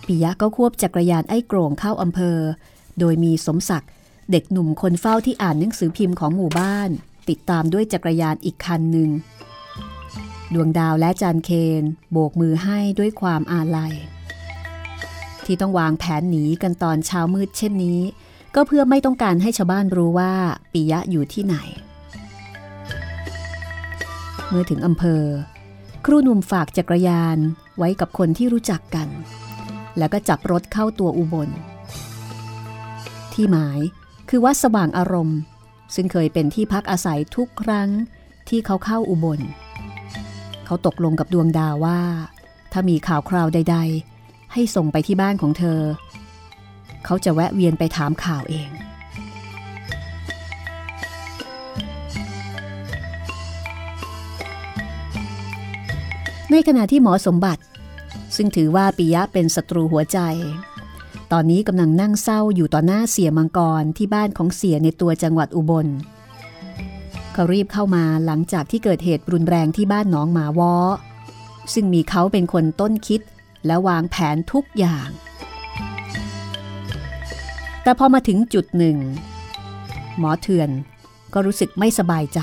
[0.08, 2.38] ปิยะก็ควบจักรยานไอ้โกร่งเข้าอำเภอ
[3.00, 3.92] โดยมีสมศักดิ์
[4.32, 6.90] เด็กหนุ่มคนเฝ้าที่อ่านหนังสือพิมพ์ของหมู่บ้าน
[7.30, 9.10] ติดตามด้วยจักรยานอีกคันหนึ่ง
[10.54, 11.50] ดวงดาวและจานเค
[11.82, 13.94] นโบกมือให้ด้วยความอาลัย
[15.46, 18.00] ที่ต้องวางแผนหนีกันตอนเช้ามืดเช่นนี้
[18.56, 20.34] ก็เพื่อไม่ต้องการให้ชาวบ้านรู้ว่า
[20.74, 21.56] ปิยะอยู่ที่ไหน
[24.48, 25.24] เมื่อถึงอำเภอ
[26.06, 27.38] ครูหนุ่มฝากจักรยาน
[27.78, 29.08] ไว้กับคนที่รู้จักกัน
[29.98, 31.50] แล้วก็จับรถเข้าตัวอุบล
[33.34, 33.80] ที่หมาย
[34.30, 35.40] คือวัดสว่างอารมณ์
[35.96, 37.90] ซึ่งเคยเป็นที่พักอาศัยทุกครั้ง
[38.50, 39.40] ที่เขาเข้าอุบล
[40.66, 42.02] เขาตกลงกับดวงดาวว่า
[42.72, 43.78] ถ้ามีข่าวคราวใด
[44.16, 45.82] ๆ ให้ส่งไปที่บ้านของเธอ
[47.06, 48.70] เขาจะแวะเวียนไปถามข่าวเอง
[56.52, 57.64] ในขณะที่หมอสมบัติ
[58.36, 60.20] ซึ่งถือว่าปิยะเป็นศัตรูหัวใจ
[61.32, 65.88] ตอนนี้กำลังนั่งเศร้าอยู่ต่อหน้าเสียมังกรที่บ้านของเสียในตัวจังหวัดอุบล
[67.34, 70.74] เขารีบเข้ามาหลังจากที่เกิดเหตุรุนแรงที่บ้านหนองหมาวอ
[71.74, 73.22] ซึ่งมีเขาเป็นคนต้นคิด
[73.66, 75.10] และวางแผนทุกอย่าง
[77.84, 78.98] แต่พอมาถึงจุดหนึ่ง
[80.20, 80.70] หมอเถื่อน
[81.34, 82.40] ก็รู้สึกไม่สบายใจ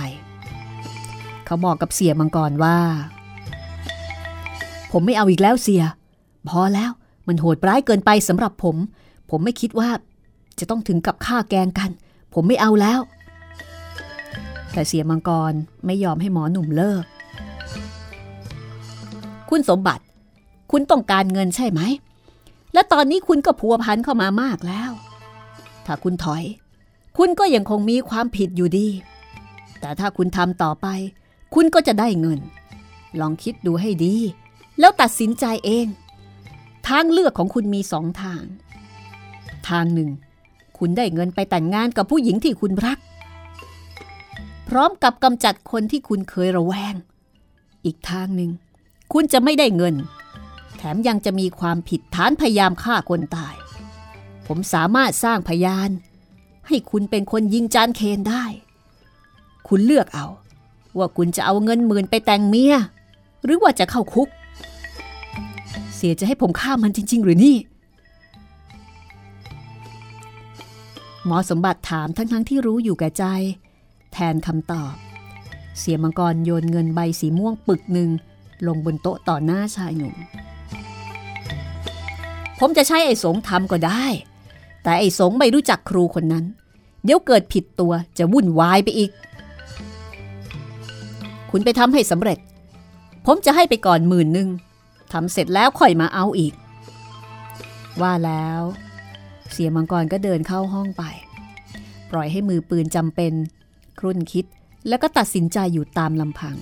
[1.47, 2.79] เขาบอกกับเสียมังกรว่า
[4.92, 5.83] ผมไม่เอาอีกแล้วเสีย
[6.49, 6.90] พอแล้ว
[7.27, 8.77] มันโหดร้ายเกินไปสำหรับผม
[9.31, 9.90] ผมไม่คิดว่า
[10.59, 11.90] จะต้องถึงกับฆ่าแกงกัน
[12.35, 13.01] ผมไม่เอาแล้ว
[14.72, 15.53] แต่เสียมังกร
[15.87, 17.05] ไม่ยอมให้หมอหนุ่มเลิก
[19.51, 20.05] คุณสมบัติ
[20.72, 21.81] คุณต้องการเงินใช่ไหม
[22.72, 24.90] และตอนนี้คุณก็พัวพันเข้ามามากแล้ว
[25.87, 26.44] ถ้าคุณถอย
[27.18, 28.88] คุณก็ยังคงมีความผิดอยู่ดี
[29.81, 30.87] แต่ถ้าคุณทำต่อไป
[31.55, 32.40] คุณก็จะได้เงิน
[33.20, 34.16] ลองคิดดูให้ดี
[34.81, 35.87] แล้วตัดสินใจเอง
[36.89, 38.43] ทางเลือกของคุณมีสองทาง
[39.69, 40.11] ทางหนึ่ง
[40.79, 42.99] คุณได้เงินไปแต่งงานกับผู้หญิงที่คุณรัก
[44.69, 46.95] พร้อมกับกำจัดคนที่คุณเคยระแวง
[47.85, 48.51] อีกทางหนึ่ง
[49.12, 49.95] คุณจะไม่ได้เงิน
[50.77, 53.55] แถมยังจะมีความผิดฐานพยายามฆ่าคนตาย
[54.47, 55.91] ผมสามารถสร้างพยาน
[56.69, 58.45] ให้คุณเป็นคนยิงจานเคนได้
[59.69, 60.27] คุณเลือกเอา
[60.99, 62.75] ว่าคุณจะเอาเงินหมื่นไปแต่งเมีย
[63.45, 64.29] หรือว่าจะเข้าคุก
[65.96, 67.56] เสียจะให้ผมฆ่ามันจริง ๆ หรือนี่
[71.26, 73.24] หมอสมบัติถามทั้งๆทที่รู้อยู่แก่ใจ
[74.12, 74.94] แทนคำตอบ
[75.78, 78.11] เสียมังกรโยนเงินใบสีม่วงปึกหนึ่ง
[78.66, 80.14] ลงบนโต๊ะต่อหน้าชายหนุ่ม
[82.61, 84.04] ผมจะใช้ไอ้สงทำก็ได้
[84.82, 86.44] แต่ไอ้สงไม่รู้จักครูคนนั้น
[87.04, 89.11] เดี๋ยวเกิดผิดตัวจะวุ่นวายไปอีก
[91.50, 92.38] คุณไปทำให้สำเร็จ
[93.26, 94.48] ผมจะให้ไปก่อนหมื่นหนึ่ง
[95.12, 96.55] ทำเสร็จแล้วค่อยมาเอาอีก
[98.03, 98.61] ว่าแล้ว
[99.53, 101.03] เสียมังกรก็เดินเข้าห้องไป
[102.11, 103.33] ปล่อยให้มือปืนจำเป็น
[103.99, 104.45] ครุ่นคิด
[104.88, 106.57] แล้วก็ตัดสินใจอยู่ตามลำพัง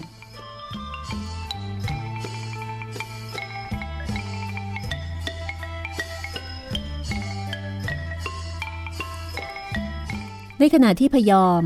[10.59, 11.63] ในขณะที่พยอม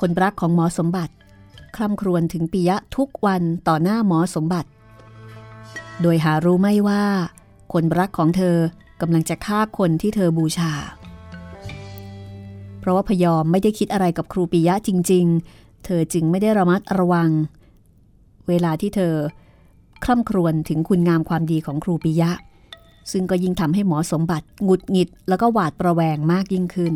[0.00, 1.14] คนรักของหมอสมบัติ
[1.76, 4.68] คร่ำครวญถึงปิยะทุกวันต่อหน้าหมอสมบัติ
[6.02, 7.04] โดยหารู้ไม่ว่า
[7.72, 8.56] คนรักของเธอ
[9.00, 10.72] กำลังจะฆ่าคนที่เธอบูชา
[12.80, 17.30] เพราะว่าพยอมไม่ได้คิดอะไรกับครูปิยะจริง ๆ เธอจึงไม่ได้ระมัดระวัง
[18.48, 19.14] เวลาที่เธอ
[20.04, 22.30] คร่ำครวญถึงคุณงามความดีของครูปิยะ
[23.12, 26.94] ซึ่งก็ยิ่งทำให้หมอสมบัติหงุดหงิดแล้วก็หวาดประแวงมากยิ่งขึ้น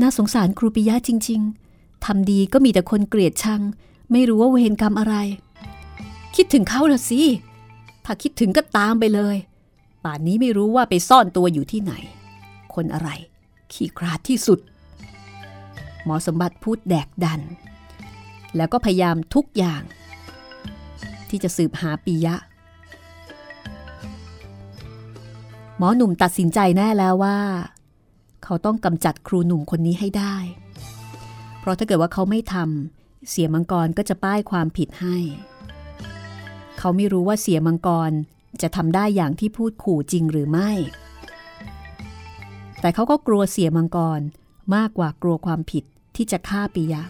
[0.00, 1.40] น่าสงสารครูปิยะจริง
[1.72, 3.60] ๆทำดีก็มีแต่คนเกลียดชัง
[4.12, 5.14] ไม่รู้ว่าเวรกรรมอะไร
[6.40, 7.22] คิดถึงเขาละสิ
[8.04, 9.36] ถ้าคิดถึงก็ตามไปเลย
[10.04, 11.92] ป่านนี้ไม่รู้ว่าไปซ่อนตัวอยู่ที่ไหน
[12.74, 13.10] คนอะไร
[13.72, 14.60] ขี้คลาดที่สุด
[16.04, 17.40] หมอสมบัติพูดแดกดัน
[18.56, 19.82] แล้วก็พยายามทุกอย่าง
[21.28, 22.36] ที่จะสืบหาปิยะ
[25.78, 27.38] หมอหนุ่มตัดสินใจแน่แล้วว่า
[28.44, 30.36] เขาต้องกำจัดครูหนุ่มคนนี้ให้ได้
[31.58, 35.18] เพราะถ้าเกิดว่าเขาไม่ทำเสียมังกรก็จะป้ายความผิดให้
[36.78, 38.12] เขาไม่รู้ว่าเสียมังกร
[38.62, 40.70] จะทำได้อย่างที่พูดขู่จริงหรือไม่
[42.80, 44.20] แต่เขาก็กลัวเสียมังกร
[44.74, 45.84] มากกว่ากลัวความผิด
[46.16, 47.02] ที่จะฆ่าปิยะ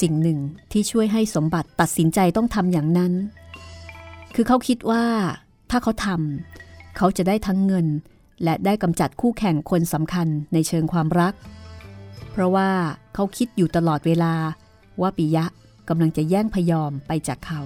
[0.00, 0.38] สิ่งหนึ่ง
[0.72, 3.12] ที่ช่วยให้สมบัติตัดสินใจต้องทำอย่างนั้น
[4.34, 5.04] คือเขาคิดว่า
[5.70, 7.86] ถ้าเขาทำเขาจะได้ทั้งเงิน
[8.44, 11.34] และได้กำจัดคู่แข่งคนสำคัญในเชิงความรัก
[12.30, 12.70] เพราะว่า
[13.14, 14.34] เขาคิดอยู่ตลอดเวลา
[15.00, 15.44] ว่าปิยะ
[15.88, 17.60] กำลังจะแย่งพยอมไปจากเขา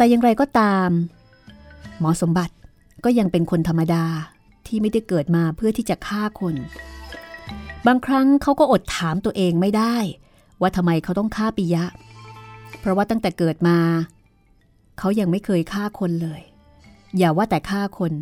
[0.00, 0.90] แต่อย่างไรก็ตาม
[2.00, 2.54] หมอสมบัติ
[3.04, 4.04] ก็ยังเป็นคนธรรมดา
[4.66, 6.54] ที่ไม่ได้เกิดมาเพื่อที่จะฆ่าคน
[7.86, 9.96] บางครั้งเขาก็อดถามตัวเองไม่ได้
[10.60, 11.84] ว่าทำไมเขาต้องฆ่าปิยะ
[12.80, 13.78] เพราะว่าตั้งแต่เกิดมา
[14.98, 16.40] เขายังไม่เคยฆ่าคนเลย
[17.16, 18.12] อย่าว่าแต่ฆ่าคน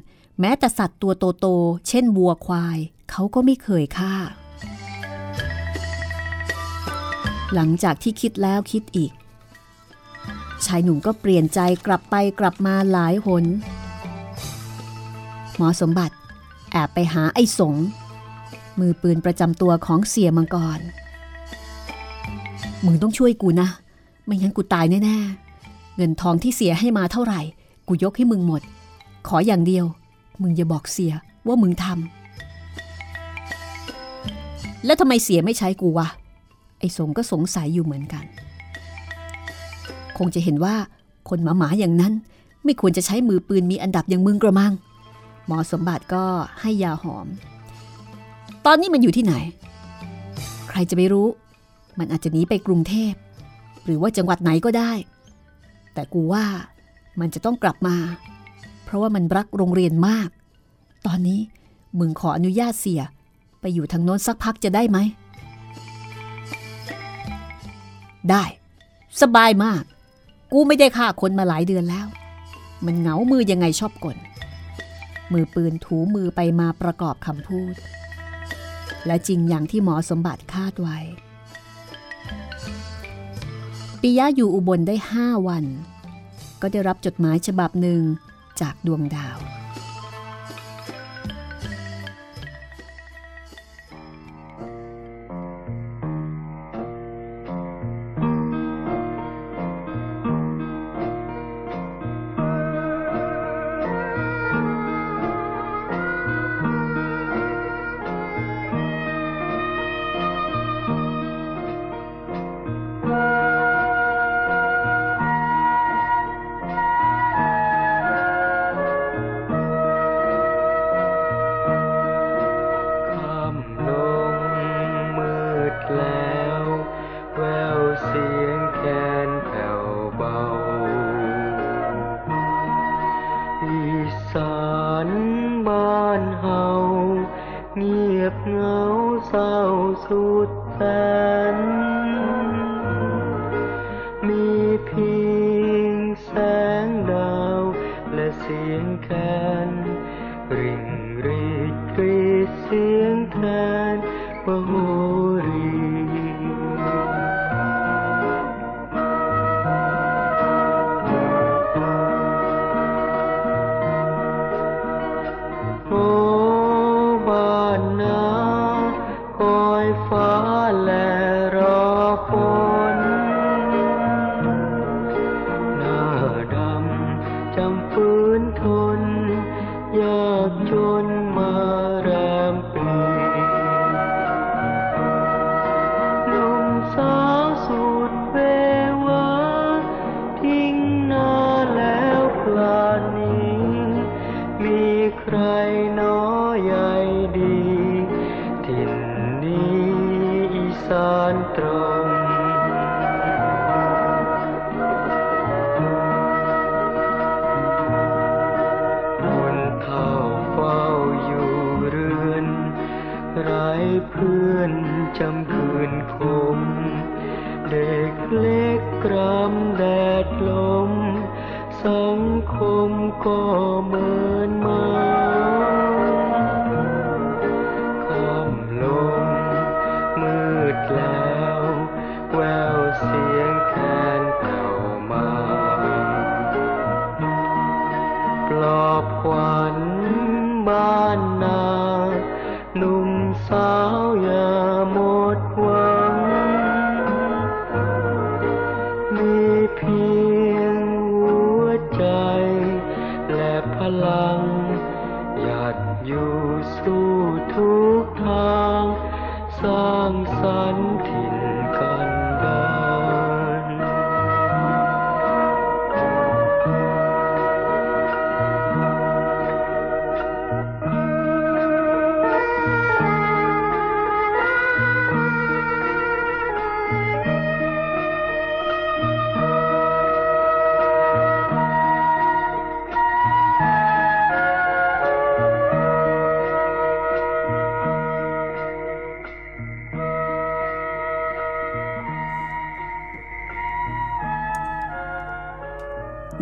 [0.40, 2.78] แม้แต่สัตว์ตัวโตๆเช่นวัวควาย
[3.10, 4.14] เขาก็ไม่เคยฆ่า
[7.54, 9.12] หลังจากที่คิดแล้วคิดอีก
[10.66, 13.44] ชายหนุ่มก็เปลี่ยนใจกลับไปกลับมาหลายหน
[15.56, 16.14] หมอสมบัติ
[16.72, 17.74] แอบไปหาไอ้สง
[18.78, 20.80] มือปืนประจำตัวของเสียมังกร
[22.84, 23.68] มึงต้องช่วยกูนะ
[24.24, 27.40] ไม่งั้นกูตายแน่ๆ เงินทองที่เสียให้มาเท่าไหร่
[27.86, 28.62] กูยกให้มึงหมด
[29.28, 29.84] ขออย่างเดียว
[30.42, 31.12] มึงอย่าบอกเสีย
[31.46, 36.08] ว่ามึงทำแล้วทำไมเสียไม่ใช้กูวะ
[36.80, 38.24] ไอ้สงก็สงสัยอยู่เหมือนกัน
[40.18, 40.74] คงจะเห็นว่า
[41.28, 42.12] คนหมาหมาอย่างนั้น
[42.64, 44.72] ไม่ควรจะใช้มือปืนมีอันดับอย่างมึงกระมัง
[45.46, 46.24] หมอสมบัติก็
[46.61, 47.26] ให้ยาหอม
[48.66, 49.35] ตอนนี้มันอยู่ที่ไหน
[50.68, 51.28] ใครจะไปรู้
[51.98, 53.12] มันอาจจะหนีไปกรุงเทพ
[53.85, 54.92] หรือว่าจังหวัดไหนก็ได้
[55.94, 56.44] แต่กูว่า
[57.20, 57.96] มันจะต้องกลับมา
[58.85, 60.28] เพราะว่ามันรักโรงเรียนมาก
[61.07, 61.40] ตอนนี้
[61.98, 63.02] มึงขออนุญาตเสีย
[63.61, 64.98] ไปอยู่ทางโน้นสักพักจะได้ไหม
[68.31, 68.44] ได้
[69.22, 69.83] สบายมาก
[70.52, 72.06] กูไม่ได้ฆ่าคนมาหลายเดือนแล้ว
[72.84, 74.16] มันเหงามือยังไงชอบกล
[75.32, 77.74] มือปืนถูมือไปมาประกอบคำพูด
[79.06, 80.98] และจริงอย่างที่หมอสมบัติคาดไว้
[84.00, 85.64] ปิยะอยู่อุบลได้ห้าวัน
[86.61, 88.00] ก็ได้รับจดหมายฉบับหนึ่ง
[88.61, 89.37] จากดวงดาว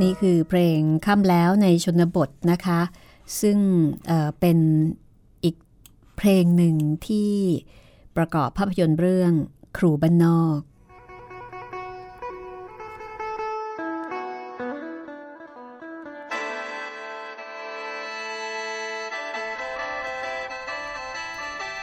[0.02, 2.80] นี่คือเพลงค่ำแล้วในชนบทนะคะ
[3.40, 3.58] ซึ่ง
[4.06, 4.58] เเป็น
[5.44, 5.56] อีก
[6.16, 6.74] เพลงหนึ่ง
[7.06, 7.32] ที่
[8.16, 9.32] ประกอบภาพยนตร์เรื่อง
[9.76, 10.58] ครูบ้านนอก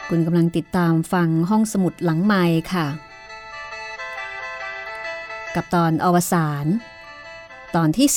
[0.08, 2.86] คุณกำลังติดตามฟังห้องสมุดหลังไม้ค่ะ
[5.54, 6.66] กับตอนอวสาน
[7.78, 8.08] ตอนที่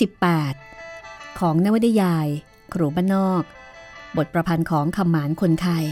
[0.65, 2.27] 18 ของนวนิยาย
[2.73, 3.43] ครูบ้านนอก
[4.17, 5.85] บทประพันธ์ของคำหมานคนไทย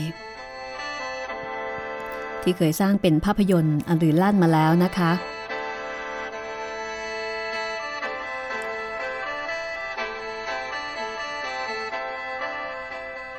[2.41, 5.11] ที่เคยสร้างเป็นภาพยนตร์อันลือลั่นมาแล้วนะคะ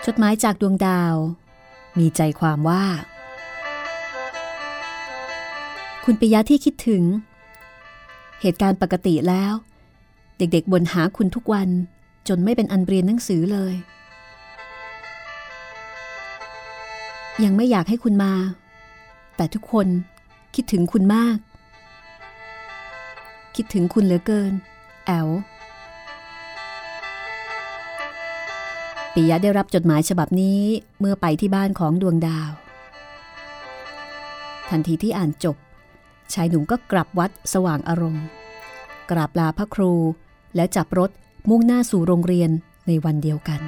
[0.04, 1.14] จดหมายจากดวงดาว
[1.98, 2.84] มีใจความว่า
[6.04, 7.02] คุณปิยะที่คิดถึง
[8.40, 9.52] เหตุการณ์ปกติแล้ว
[10.38, 11.68] เด็กๆบ่นหาคุณทุกวัน
[12.28, 13.74] จนไม่เป็นอันเรียนหนังสือเลย
[17.44, 18.32] ยังไม่อยากให้คุณมา
[19.36, 19.86] แต่ทุกคน
[20.54, 21.38] คิดถึงคุณมาก
[23.56, 24.52] คิดถึงคุณเหลือเกิน
[25.06, 25.28] แอล
[29.14, 30.60] ปิยะได้รับจดหมายฉบับนี้
[31.00, 32.50] เมื่อไปที่บ้านของดวงดาว
[34.68, 35.56] ทันทีที่อ่านจบ
[36.32, 38.26] ชายหนุ่มก็กลับวัดสว่างอารมณ์
[39.10, 39.92] กราบลาพระครู
[40.56, 41.10] แล้วจับรถ
[41.48, 42.50] มุ่งหน้าสู่โรงเรียน
[42.86, 43.60] ในวันเดียวกัน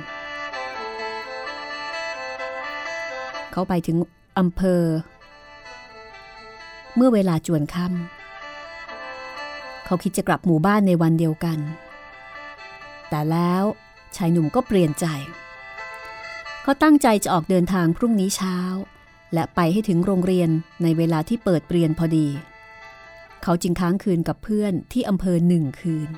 [3.53, 3.97] เขาไปถึง
[4.39, 4.83] อำเภอ
[6.97, 11.59] เมื่อเวลาจวนค่ำเขาคิดจะกลับหมู่บ้านในวันเดียวกัน
[13.09, 13.65] แต่แล้ว
[14.17, 15.07] ชายหนุ่มก็เปลี่ยนใจ
[16.63, 18.59] เขาตั้งใจจะออกเดินทางพรุ่งนี้เช้า
[19.35, 20.51] และไปให้ถึงโรงเรียน
[20.83, 22.29] ในเวลาที่เปิดเรียนพอดี
[23.43, 26.11] เขาจึงค้างคืนกับเพื่อนที่อำเภอหนึ่งคืน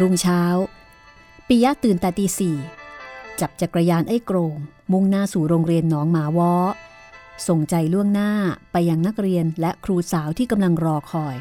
[0.00, 0.42] รุ่งเช้า
[1.48, 2.56] ปิยะตื่นแต่ตีสี่
[3.40, 4.54] จับจักรยานไอ้โกรง
[4.92, 6.52] มุ่งหน้าสู่โรงเรียนหนองหมาวอ
[7.48, 8.30] ส่งใจล่วงหน้า
[8.72, 11.36] ไปยังนักเรียนและครูสาวที่กำลังรอคอย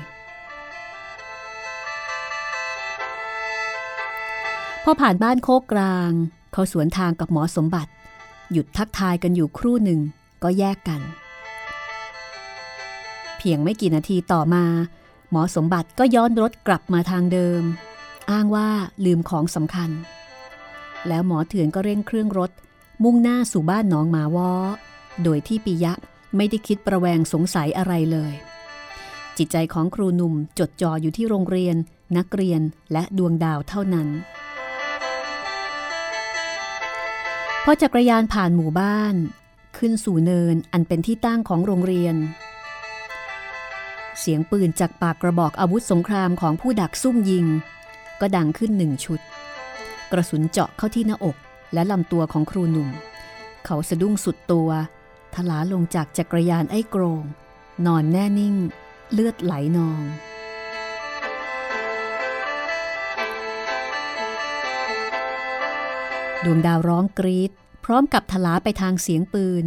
[4.83, 6.11] พอผ่านบ้านโคกกลาง
[6.51, 7.91] เขาสวนทางกับหมอสมบัติ
[8.51, 9.99] หยุดทักทายกันอยู่ครู่หนึ่ง
[10.43, 11.01] ก็แยกกัน
[13.37, 14.63] เพียงไม่กี่นาทีต่อมา
[15.31, 17.63] หมอสมบัติก็ย้อนรถกลับมาทางเดิม
[18.31, 18.69] อ้างว่า
[19.05, 19.91] ลืมของสำคัญ
[21.07, 22.51] แล้วหมอเถื่อนก็เร่งเครื่องรถ
[23.03, 24.51] มุ่งหน้าสู่บ้านหนองหมาวอ
[25.23, 25.93] โดยที่ปิยะ
[26.35, 28.33] ไม่ได้คิดประแวงสงสัยอะไรเลย
[29.37, 31.75] จิตใจของครูหนุ่มจดจ่ออยู่ที่โรงเรียน
[32.17, 32.61] นักเรียน
[32.91, 34.07] และดวงดาวเท่านั้น
[37.63, 39.15] พอจักรยานผ่านหมู่บ้าน
[39.77, 42.15] ขึ้นสู่เนินอันเป็นที่ตั้งของโรงเรียน
[44.19, 47.45] เสียงปืนจากปากกระบอกอาวุธสงครามของผู้ดักซุ่มยิง
[48.21, 49.19] ก็ดังขึ้นหนึ่งชุด
[50.11, 51.37] กระสุนเจาะเข้าที่หน้าอก
[51.73, 52.89] และลำตัวของครูหนุ่ม
[53.65, 54.69] เขาสะดุ้งสุดตัว
[55.33, 57.23] ทลาลงจากจักรยานไอ้โกรง
[57.85, 58.55] นอนแน่นิ่ง
[59.11, 60.01] เลือดไหลนอง
[66.43, 67.51] ดวงดาวร้องกรีด
[67.85, 69.65] พร้อมกับทลาไปทางเสียงปืน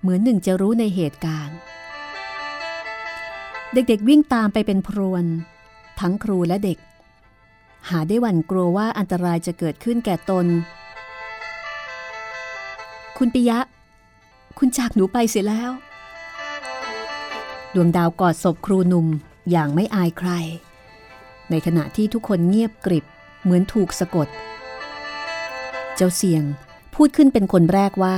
[0.00, 1.56] เหมือนหนึ่งจะรู้ในเหตุการณ์
[3.72, 5.24] เด็กๆวิ่งตามไปเป็นพรวน
[6.00, 6.78] ทั้งครูและเด็ก
[7.88, 10.46] หาได้หวั่นกลัวว่าอันตรายจะเกิดขึ้นแก่ตน
[13.18, 13.58] คุณปิยะ
[14.58, 15.70] คุณจากหนูไปเสียแล้ว
[17.74, 19.06] ดวงดาวกอดศพครูหนุ่ม
[19.50, 20.30] อย่างไม่อายใคร
[21.50, 23.04] ในขณะที่ทุกคนเงียบกริบ
[23.42, 24.28] เหมือนถูกสะกด
[25.94, 26.44] เจ้าเสียง
[26.94, 28.16] พูดขึ้นเป็นคนแรกว่า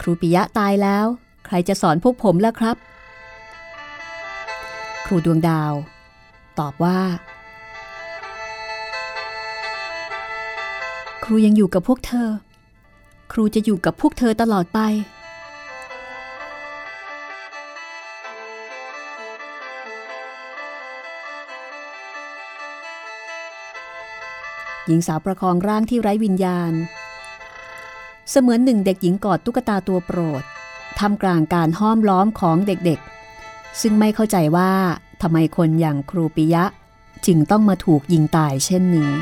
[0.00, 1.06] ครูปิยะตายแล้ว
[1.46, 2.76] ใครจะสอนพวกผมล่ะครับ
[5.06, 5.72] ครูดวงดาว
[6.58, 6.98] ตอบว่า
[11.24, 12.30] ครูยังอยู่กับพวกเธอ
[13.32, 14.80] ครูจะอยู่กับพวกเธอตลอดไป
[24.86, 26.72] หญิงสาวประคองร่างที่ไร้วิญญาณ
[28.30, 30.42] เสมือนหนึ่งเด็กหญิงกอดตุ๊กตาตัวโปรด
[30.98, 34.72] ทำกลางการห้อมล้อมของเด็กๆ ซึ่งไม่เข้าใจว่า
[35.22, 36.64] ทำไมคนอย่างครูปิยะ
[37.26, 39.12] จึงต้องมาถูกยิงตายเช่นนี้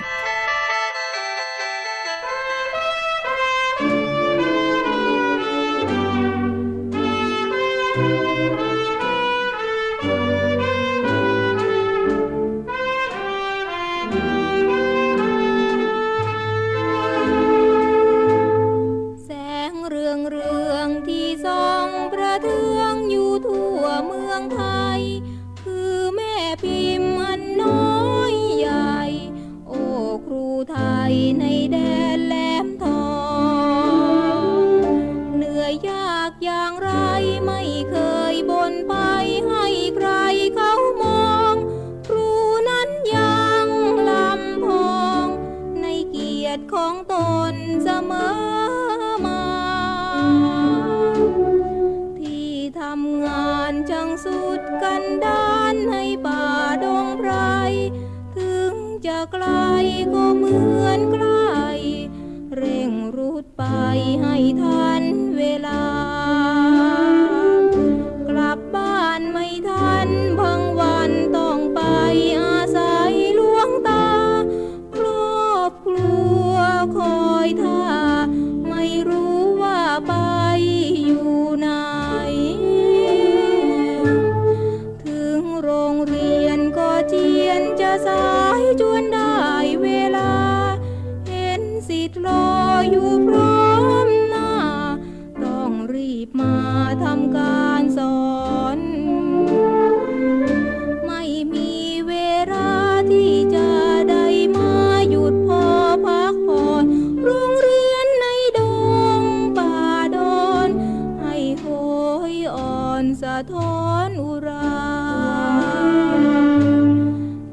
[113.50, 114.72] ท้อนอุรา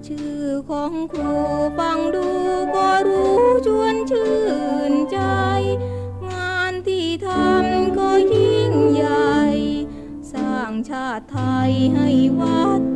[0.08, 1.36] ชื่อของครู
[1.80, 2.28] ฟังดู
[2.76, 4.34] ก็รู้ชวนชื่
[4.92, 5.20] นใจ
[6.32, 9.38] งานที่ทำก็ยิ่งใหญ่
[10.34, 12.10] สร้างชาติไทยให้
[12.40, 12.89] วัด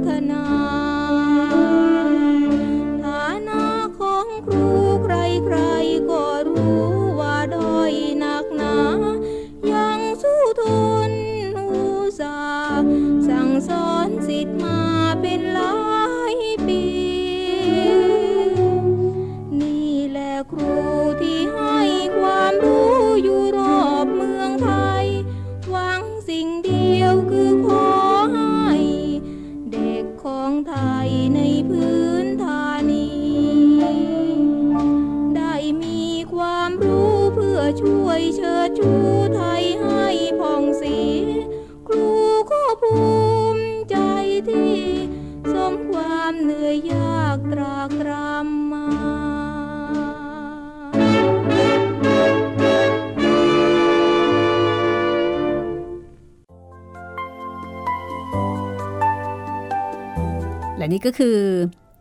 [61.05, 61.37] ก็คือ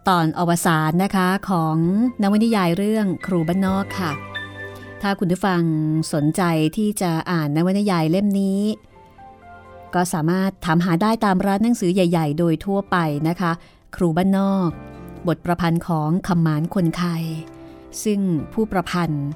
[0.09, 1.77] ตอนอวสานนะคะของ
[2.23, 4.13] นวนิยายเรื่องครูบ้านนอกค่ะ
[5.03, 5.63] ถ้าคุณผู้ฟัง
[6.13, 6.43] สนใจ
[6.77, 8.61] ที่จะอ่านนวนิยายเล่มนี้
[9.95, 12.97] ก็สามารถถามหาได้ตามร้านหนังสือใหญ่ ๆ โดยทั่วไป
[13.29, 13.53] นะคะ
[13.97, 14.71] ครูบ้านนอก
[15.29, 17.23] บทประพันธ์ของคำหมานคนไทย
[18.05, 18.21] ซึ่ง
[18.53, 19.27] ผู้ประพันธ์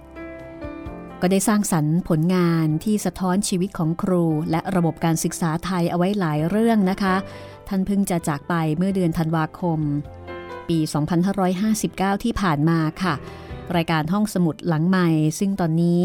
[1.21, 7.14] ก็ได้สร้างสรรค์ผลงานที่สะท้อนชีวิตของครู และระบบการศึกษาไทยเอาไว้หลายเรื่องนะคะ
[7.69, 9.81] ท่านเพิ่งจะจากไปเมื่อเดือนธันวาคม
[10.69, 10.79] ปี
[11.53, 13.14] 2559 ที่ผ่านมาค่ะ
[13.77, 15.09] รายการห้องสมุดหลังใหม่
[15.39, 16.03] ซึ่งตอนนี้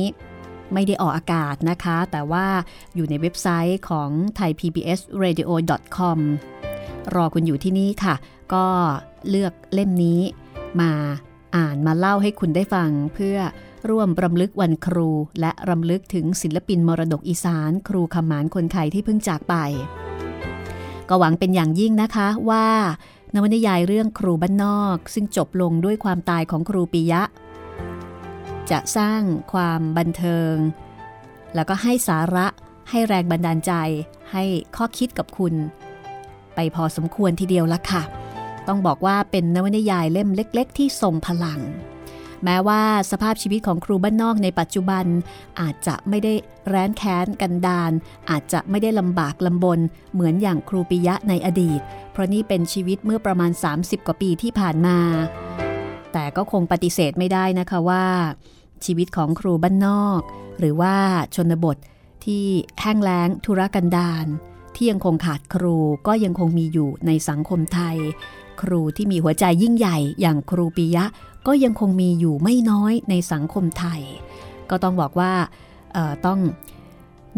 [0.74, 2.48] ไม่ได้ออกอากาศนะคะ แต่ว่า
[2.96, 4.10] อยู่ในเว็บไซต์ของ
[4.40, 6.20] thaipbsradio.com
[7.16, 8.16] รอคุณอยู่ที่นี่ค่ะ
[8.54, 8.66] ก็
[9.30, 10.20] เลือกเล่มนี้
[10.82, 10.92] มา
[11.56, 13.38] อ่านมาเล่าให้คุณได้ฟังเพื่อ
[13.90, 15.10] ร่วมรำลึกวันครู
[15.40, 19.56] และรำลึกถึงศิลปินมรดกอีสาน ครูคำหมานคนไทยที่เพิ่งจากไป
[21.10, 22.68] ก็หวังเป็นอย่างยิ่งนะคะว่า
[23.34, 27.24] นวนิยายเรื่องครูบ้านนอก ซึ่งจบลงด้วยความตายของครูปิยะ
[28.72, 29.22] จะสร้าง
[29.54, 30.56] ความบันเทิง
[31.56, 32.48] แล้วก็ให้สาระ
[32.90, 33.74] ให้แรงบันดาลใจ
[34.32, 34.44] ให้
[34.76, 35.54] ข้อคิดกับคุณ
[36.56, 38.04] ไปพอสมควรทีเดียวละค่ะ
[38.68, 41.60] ต้องบอกว่าเป็นนวนิยายเล่มเล็ก ๆ ที่ทรงพลัง
[42.44, 42.82] แม้ว่า
[43.12, 45.06] สภาพชีวิตของครูบ้านนอกในปัจจุบัน
[45.62, 46.34] อาจจะไม่ได้
[46.68, 47.92] แร้นแค้นกันดาน
[48.30, 49.80] อาจจะไม่ได้ลำบากลำบน
[50.14, 51.82] เหมือนอย่างครูปิยะในอดีต
[52.12, 54.98] เพราะนี่เป็นชีวิตเมื่อประมาณ 30 กว่าปีที่ผ่านมา
[56.14, 58.06] แต่ก็คงปฏิเสธไม่ได้นะคะว่า
[58.86, 60.22] ชีวิตของครูบ้านนอก
[60.60, 60.96] หรือว่า
[61.36, 61.78] ชนบท
[62.26, 62.46] ที่
[62.80, 64.26] แห้งแล้งธุรกันดาร
[64.76, 65.78] ที่ยังคงขาดครู
[66.08, 67.98] ก็ยังคงมีอยู่ในสังคมไทย
[68.62, 71.06] ครูที่มีหัวใจยิ่งใหญ่อย่างครูปิยะ
[71.48, 74.02] ก็ยังคงมีอยู่ไม่น้อยในสังคมไทย
[74.70, 75.34] ก็ต้องบอกว่า
[76.26, 76.40] ต้อง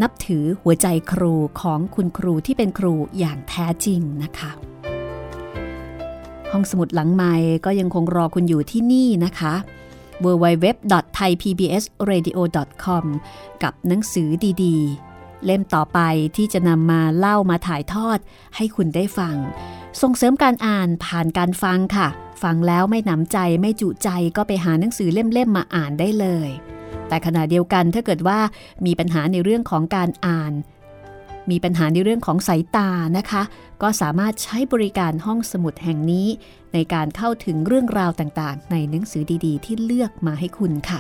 [0.01, 4.51] นับถือหัวใจครูของคุณครูที่เป็นครูอย่างแท้จริงนะคะ
[6.51, 7.34] ห้องสมุดหลังไม้
[7.66, 9.54] ก็ยังคงรอคุณอยู่ที่นี่นะคะ
[10.24, 13.04] www.thaipbsradio.com
[13.64, 14.30] กับหนังสือ
[14.64, 15.99] ดีๆ เล่มต่อไป
[16.36, 18.20] ที่จะนำมาเล่ามาถ่ายทอด
[18.56, 19.36] ให้คุณได้ฟัง
[20.01, 22.07] ส่งเสริมการอ่านผ่านการฟังค่ะ
[22.43, 26.49] ฟังแล้วไม่หนำใจไม่จุใจก็ไปหาหนังสือเล่มๆมาอ่านได้เลย
[27.07, 28.39] แต่ขณะเดียวกันถ้าเกิดว่า
[28.85, 30.53] มีปัญหาในเรื่องของการอ่าน
[31.49, 33.43] มีปัญหาในเรื่องของสายตานะคะ
[33.81, 36.27] ก็สามารถใช้บริการห้องสมุดแห่งนี้
[36.73, 40.99] ในการเข้าถึงเรื่องราวต่างๆ ในหนังสือดีๆ ที่เลือกมาให้คุณค่ะ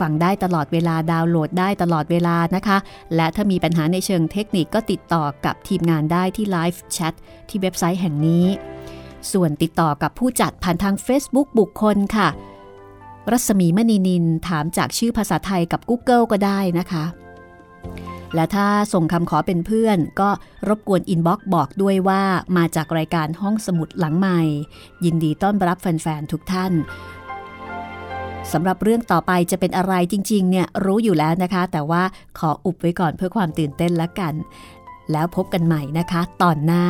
[0.00, 2.78] ฟังได้ตลอดเวลาดาวน์โหลดได้ตลอดเวลานะคะ
[3.16, 7.14] และถ้ามีปัญหาในเชิงเทคนิคก็ติดต่อกับทีมงานได้ที่ไลฟ์แชท
[7.48, 8.46] ที่เว็บไซต์แห่งนี้
[9.32, 12.28] ส่วนติดต่อกับผู้จัดผ่านทาง Facebook บุคคลค่ะ
[13.30, 17.04] รัศมีมณีนินถามจากชื่อภาษาไทยกับ Google ก็ได้นะคะ
[18.34, 20.30] และถ้าส่งคำขอเป็นเพื่อน ก็
[20.68, 22.22] รบกวนอินบ็อกซ์บอกด้วยว่า
[22.56, 24.40] มาจากรายการห้องสมุดหลังใหม่
[25.04, 26.72] ยินดีต้อนรับแฟนๆทุกท่าน
[28.52, 32.02] สำหรับเรื่องต่อไปจะเป็นอะไรจริงๆ เนี่ยรู้อยู่แล้วนะคะ แต่ว่า
[32.38, 34.34] ขออุบไว้ก่อนเพื่อความตื่นเต้นละกัน
[35.12, 36.84] แล้วพบกันใหม่นะคะ ตอนหน้า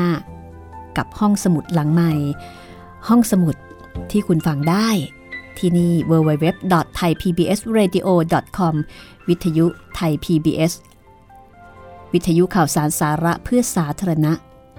[0.96, 2.12] กับห้องสมุดหลังใหม่
[3.08, 3.54] ห้องสมุด
[4.10, 4.88] ที่คุณฟังได้
[5.58, 8.74] ที่นี่ www.thaipbsradio.com
[9.28, 10.72] วิทยุไทย PBS
[12.12, 14.32] วิทยุข่าวสารสาระเพื่อสาธารณะ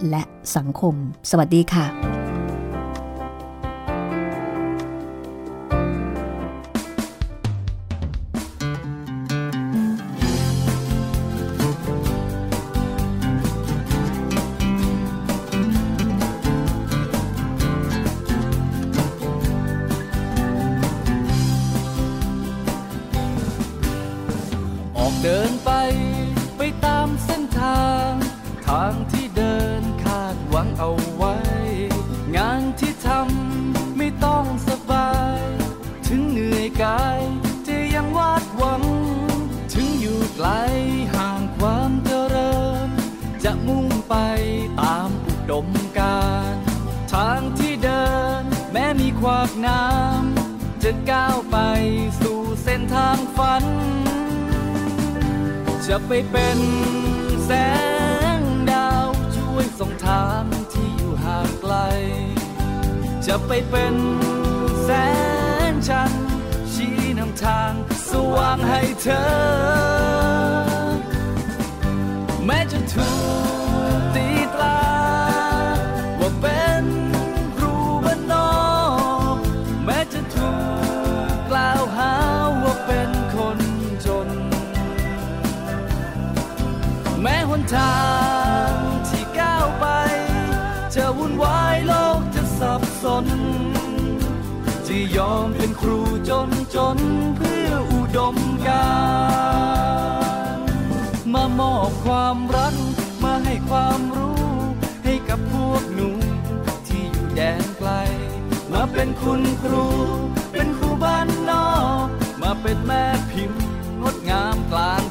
[0.10, 0.24] และ
[0.56, 0.96] สังคม
[1.30, 1.86] สวัสดีค่ะ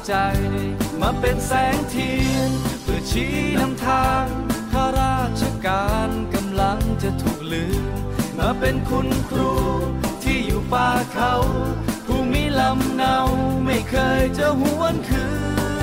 [0.07, 0.13] ใจ
[1.01, 2.51] มาเป็นแสงเทียน
[2.83, 4.25] เพื่อชี้นำทาง
[4.71, 7.83] ข้าราชการกำลังจะถูกลืม
[8.37, 9.53] มาเป็นคุณครู
[10.23, 11.33] ที่อยู่ป่าเขา
[12.05, 13.17] ผู้มีลำเนา
[13.65, 15.25] ไม่เคยจะหวนคื
[15.75, 15.76] น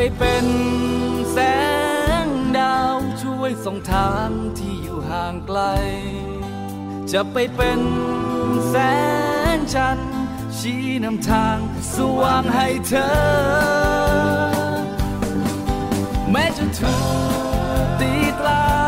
[0.00, 0.46] ไปเป็น
[1.32, 1.38] แส
[2.24, 2.26] ง
[2.58, 5.60] ดาวช่วยส่องทางที่อยู่ห่างไกล
[7.12, 7.80] จะไปเป็น
[8.68, 8.74] แส
[9.56, 10.12] งจันทร์
[10.58, 11.58] ชี้นำทาง
[11.94, 13.10] สว่างให้เธอ
[16.30, 16.94] แม้จะถู
[17.82, 18.87] กตีตรา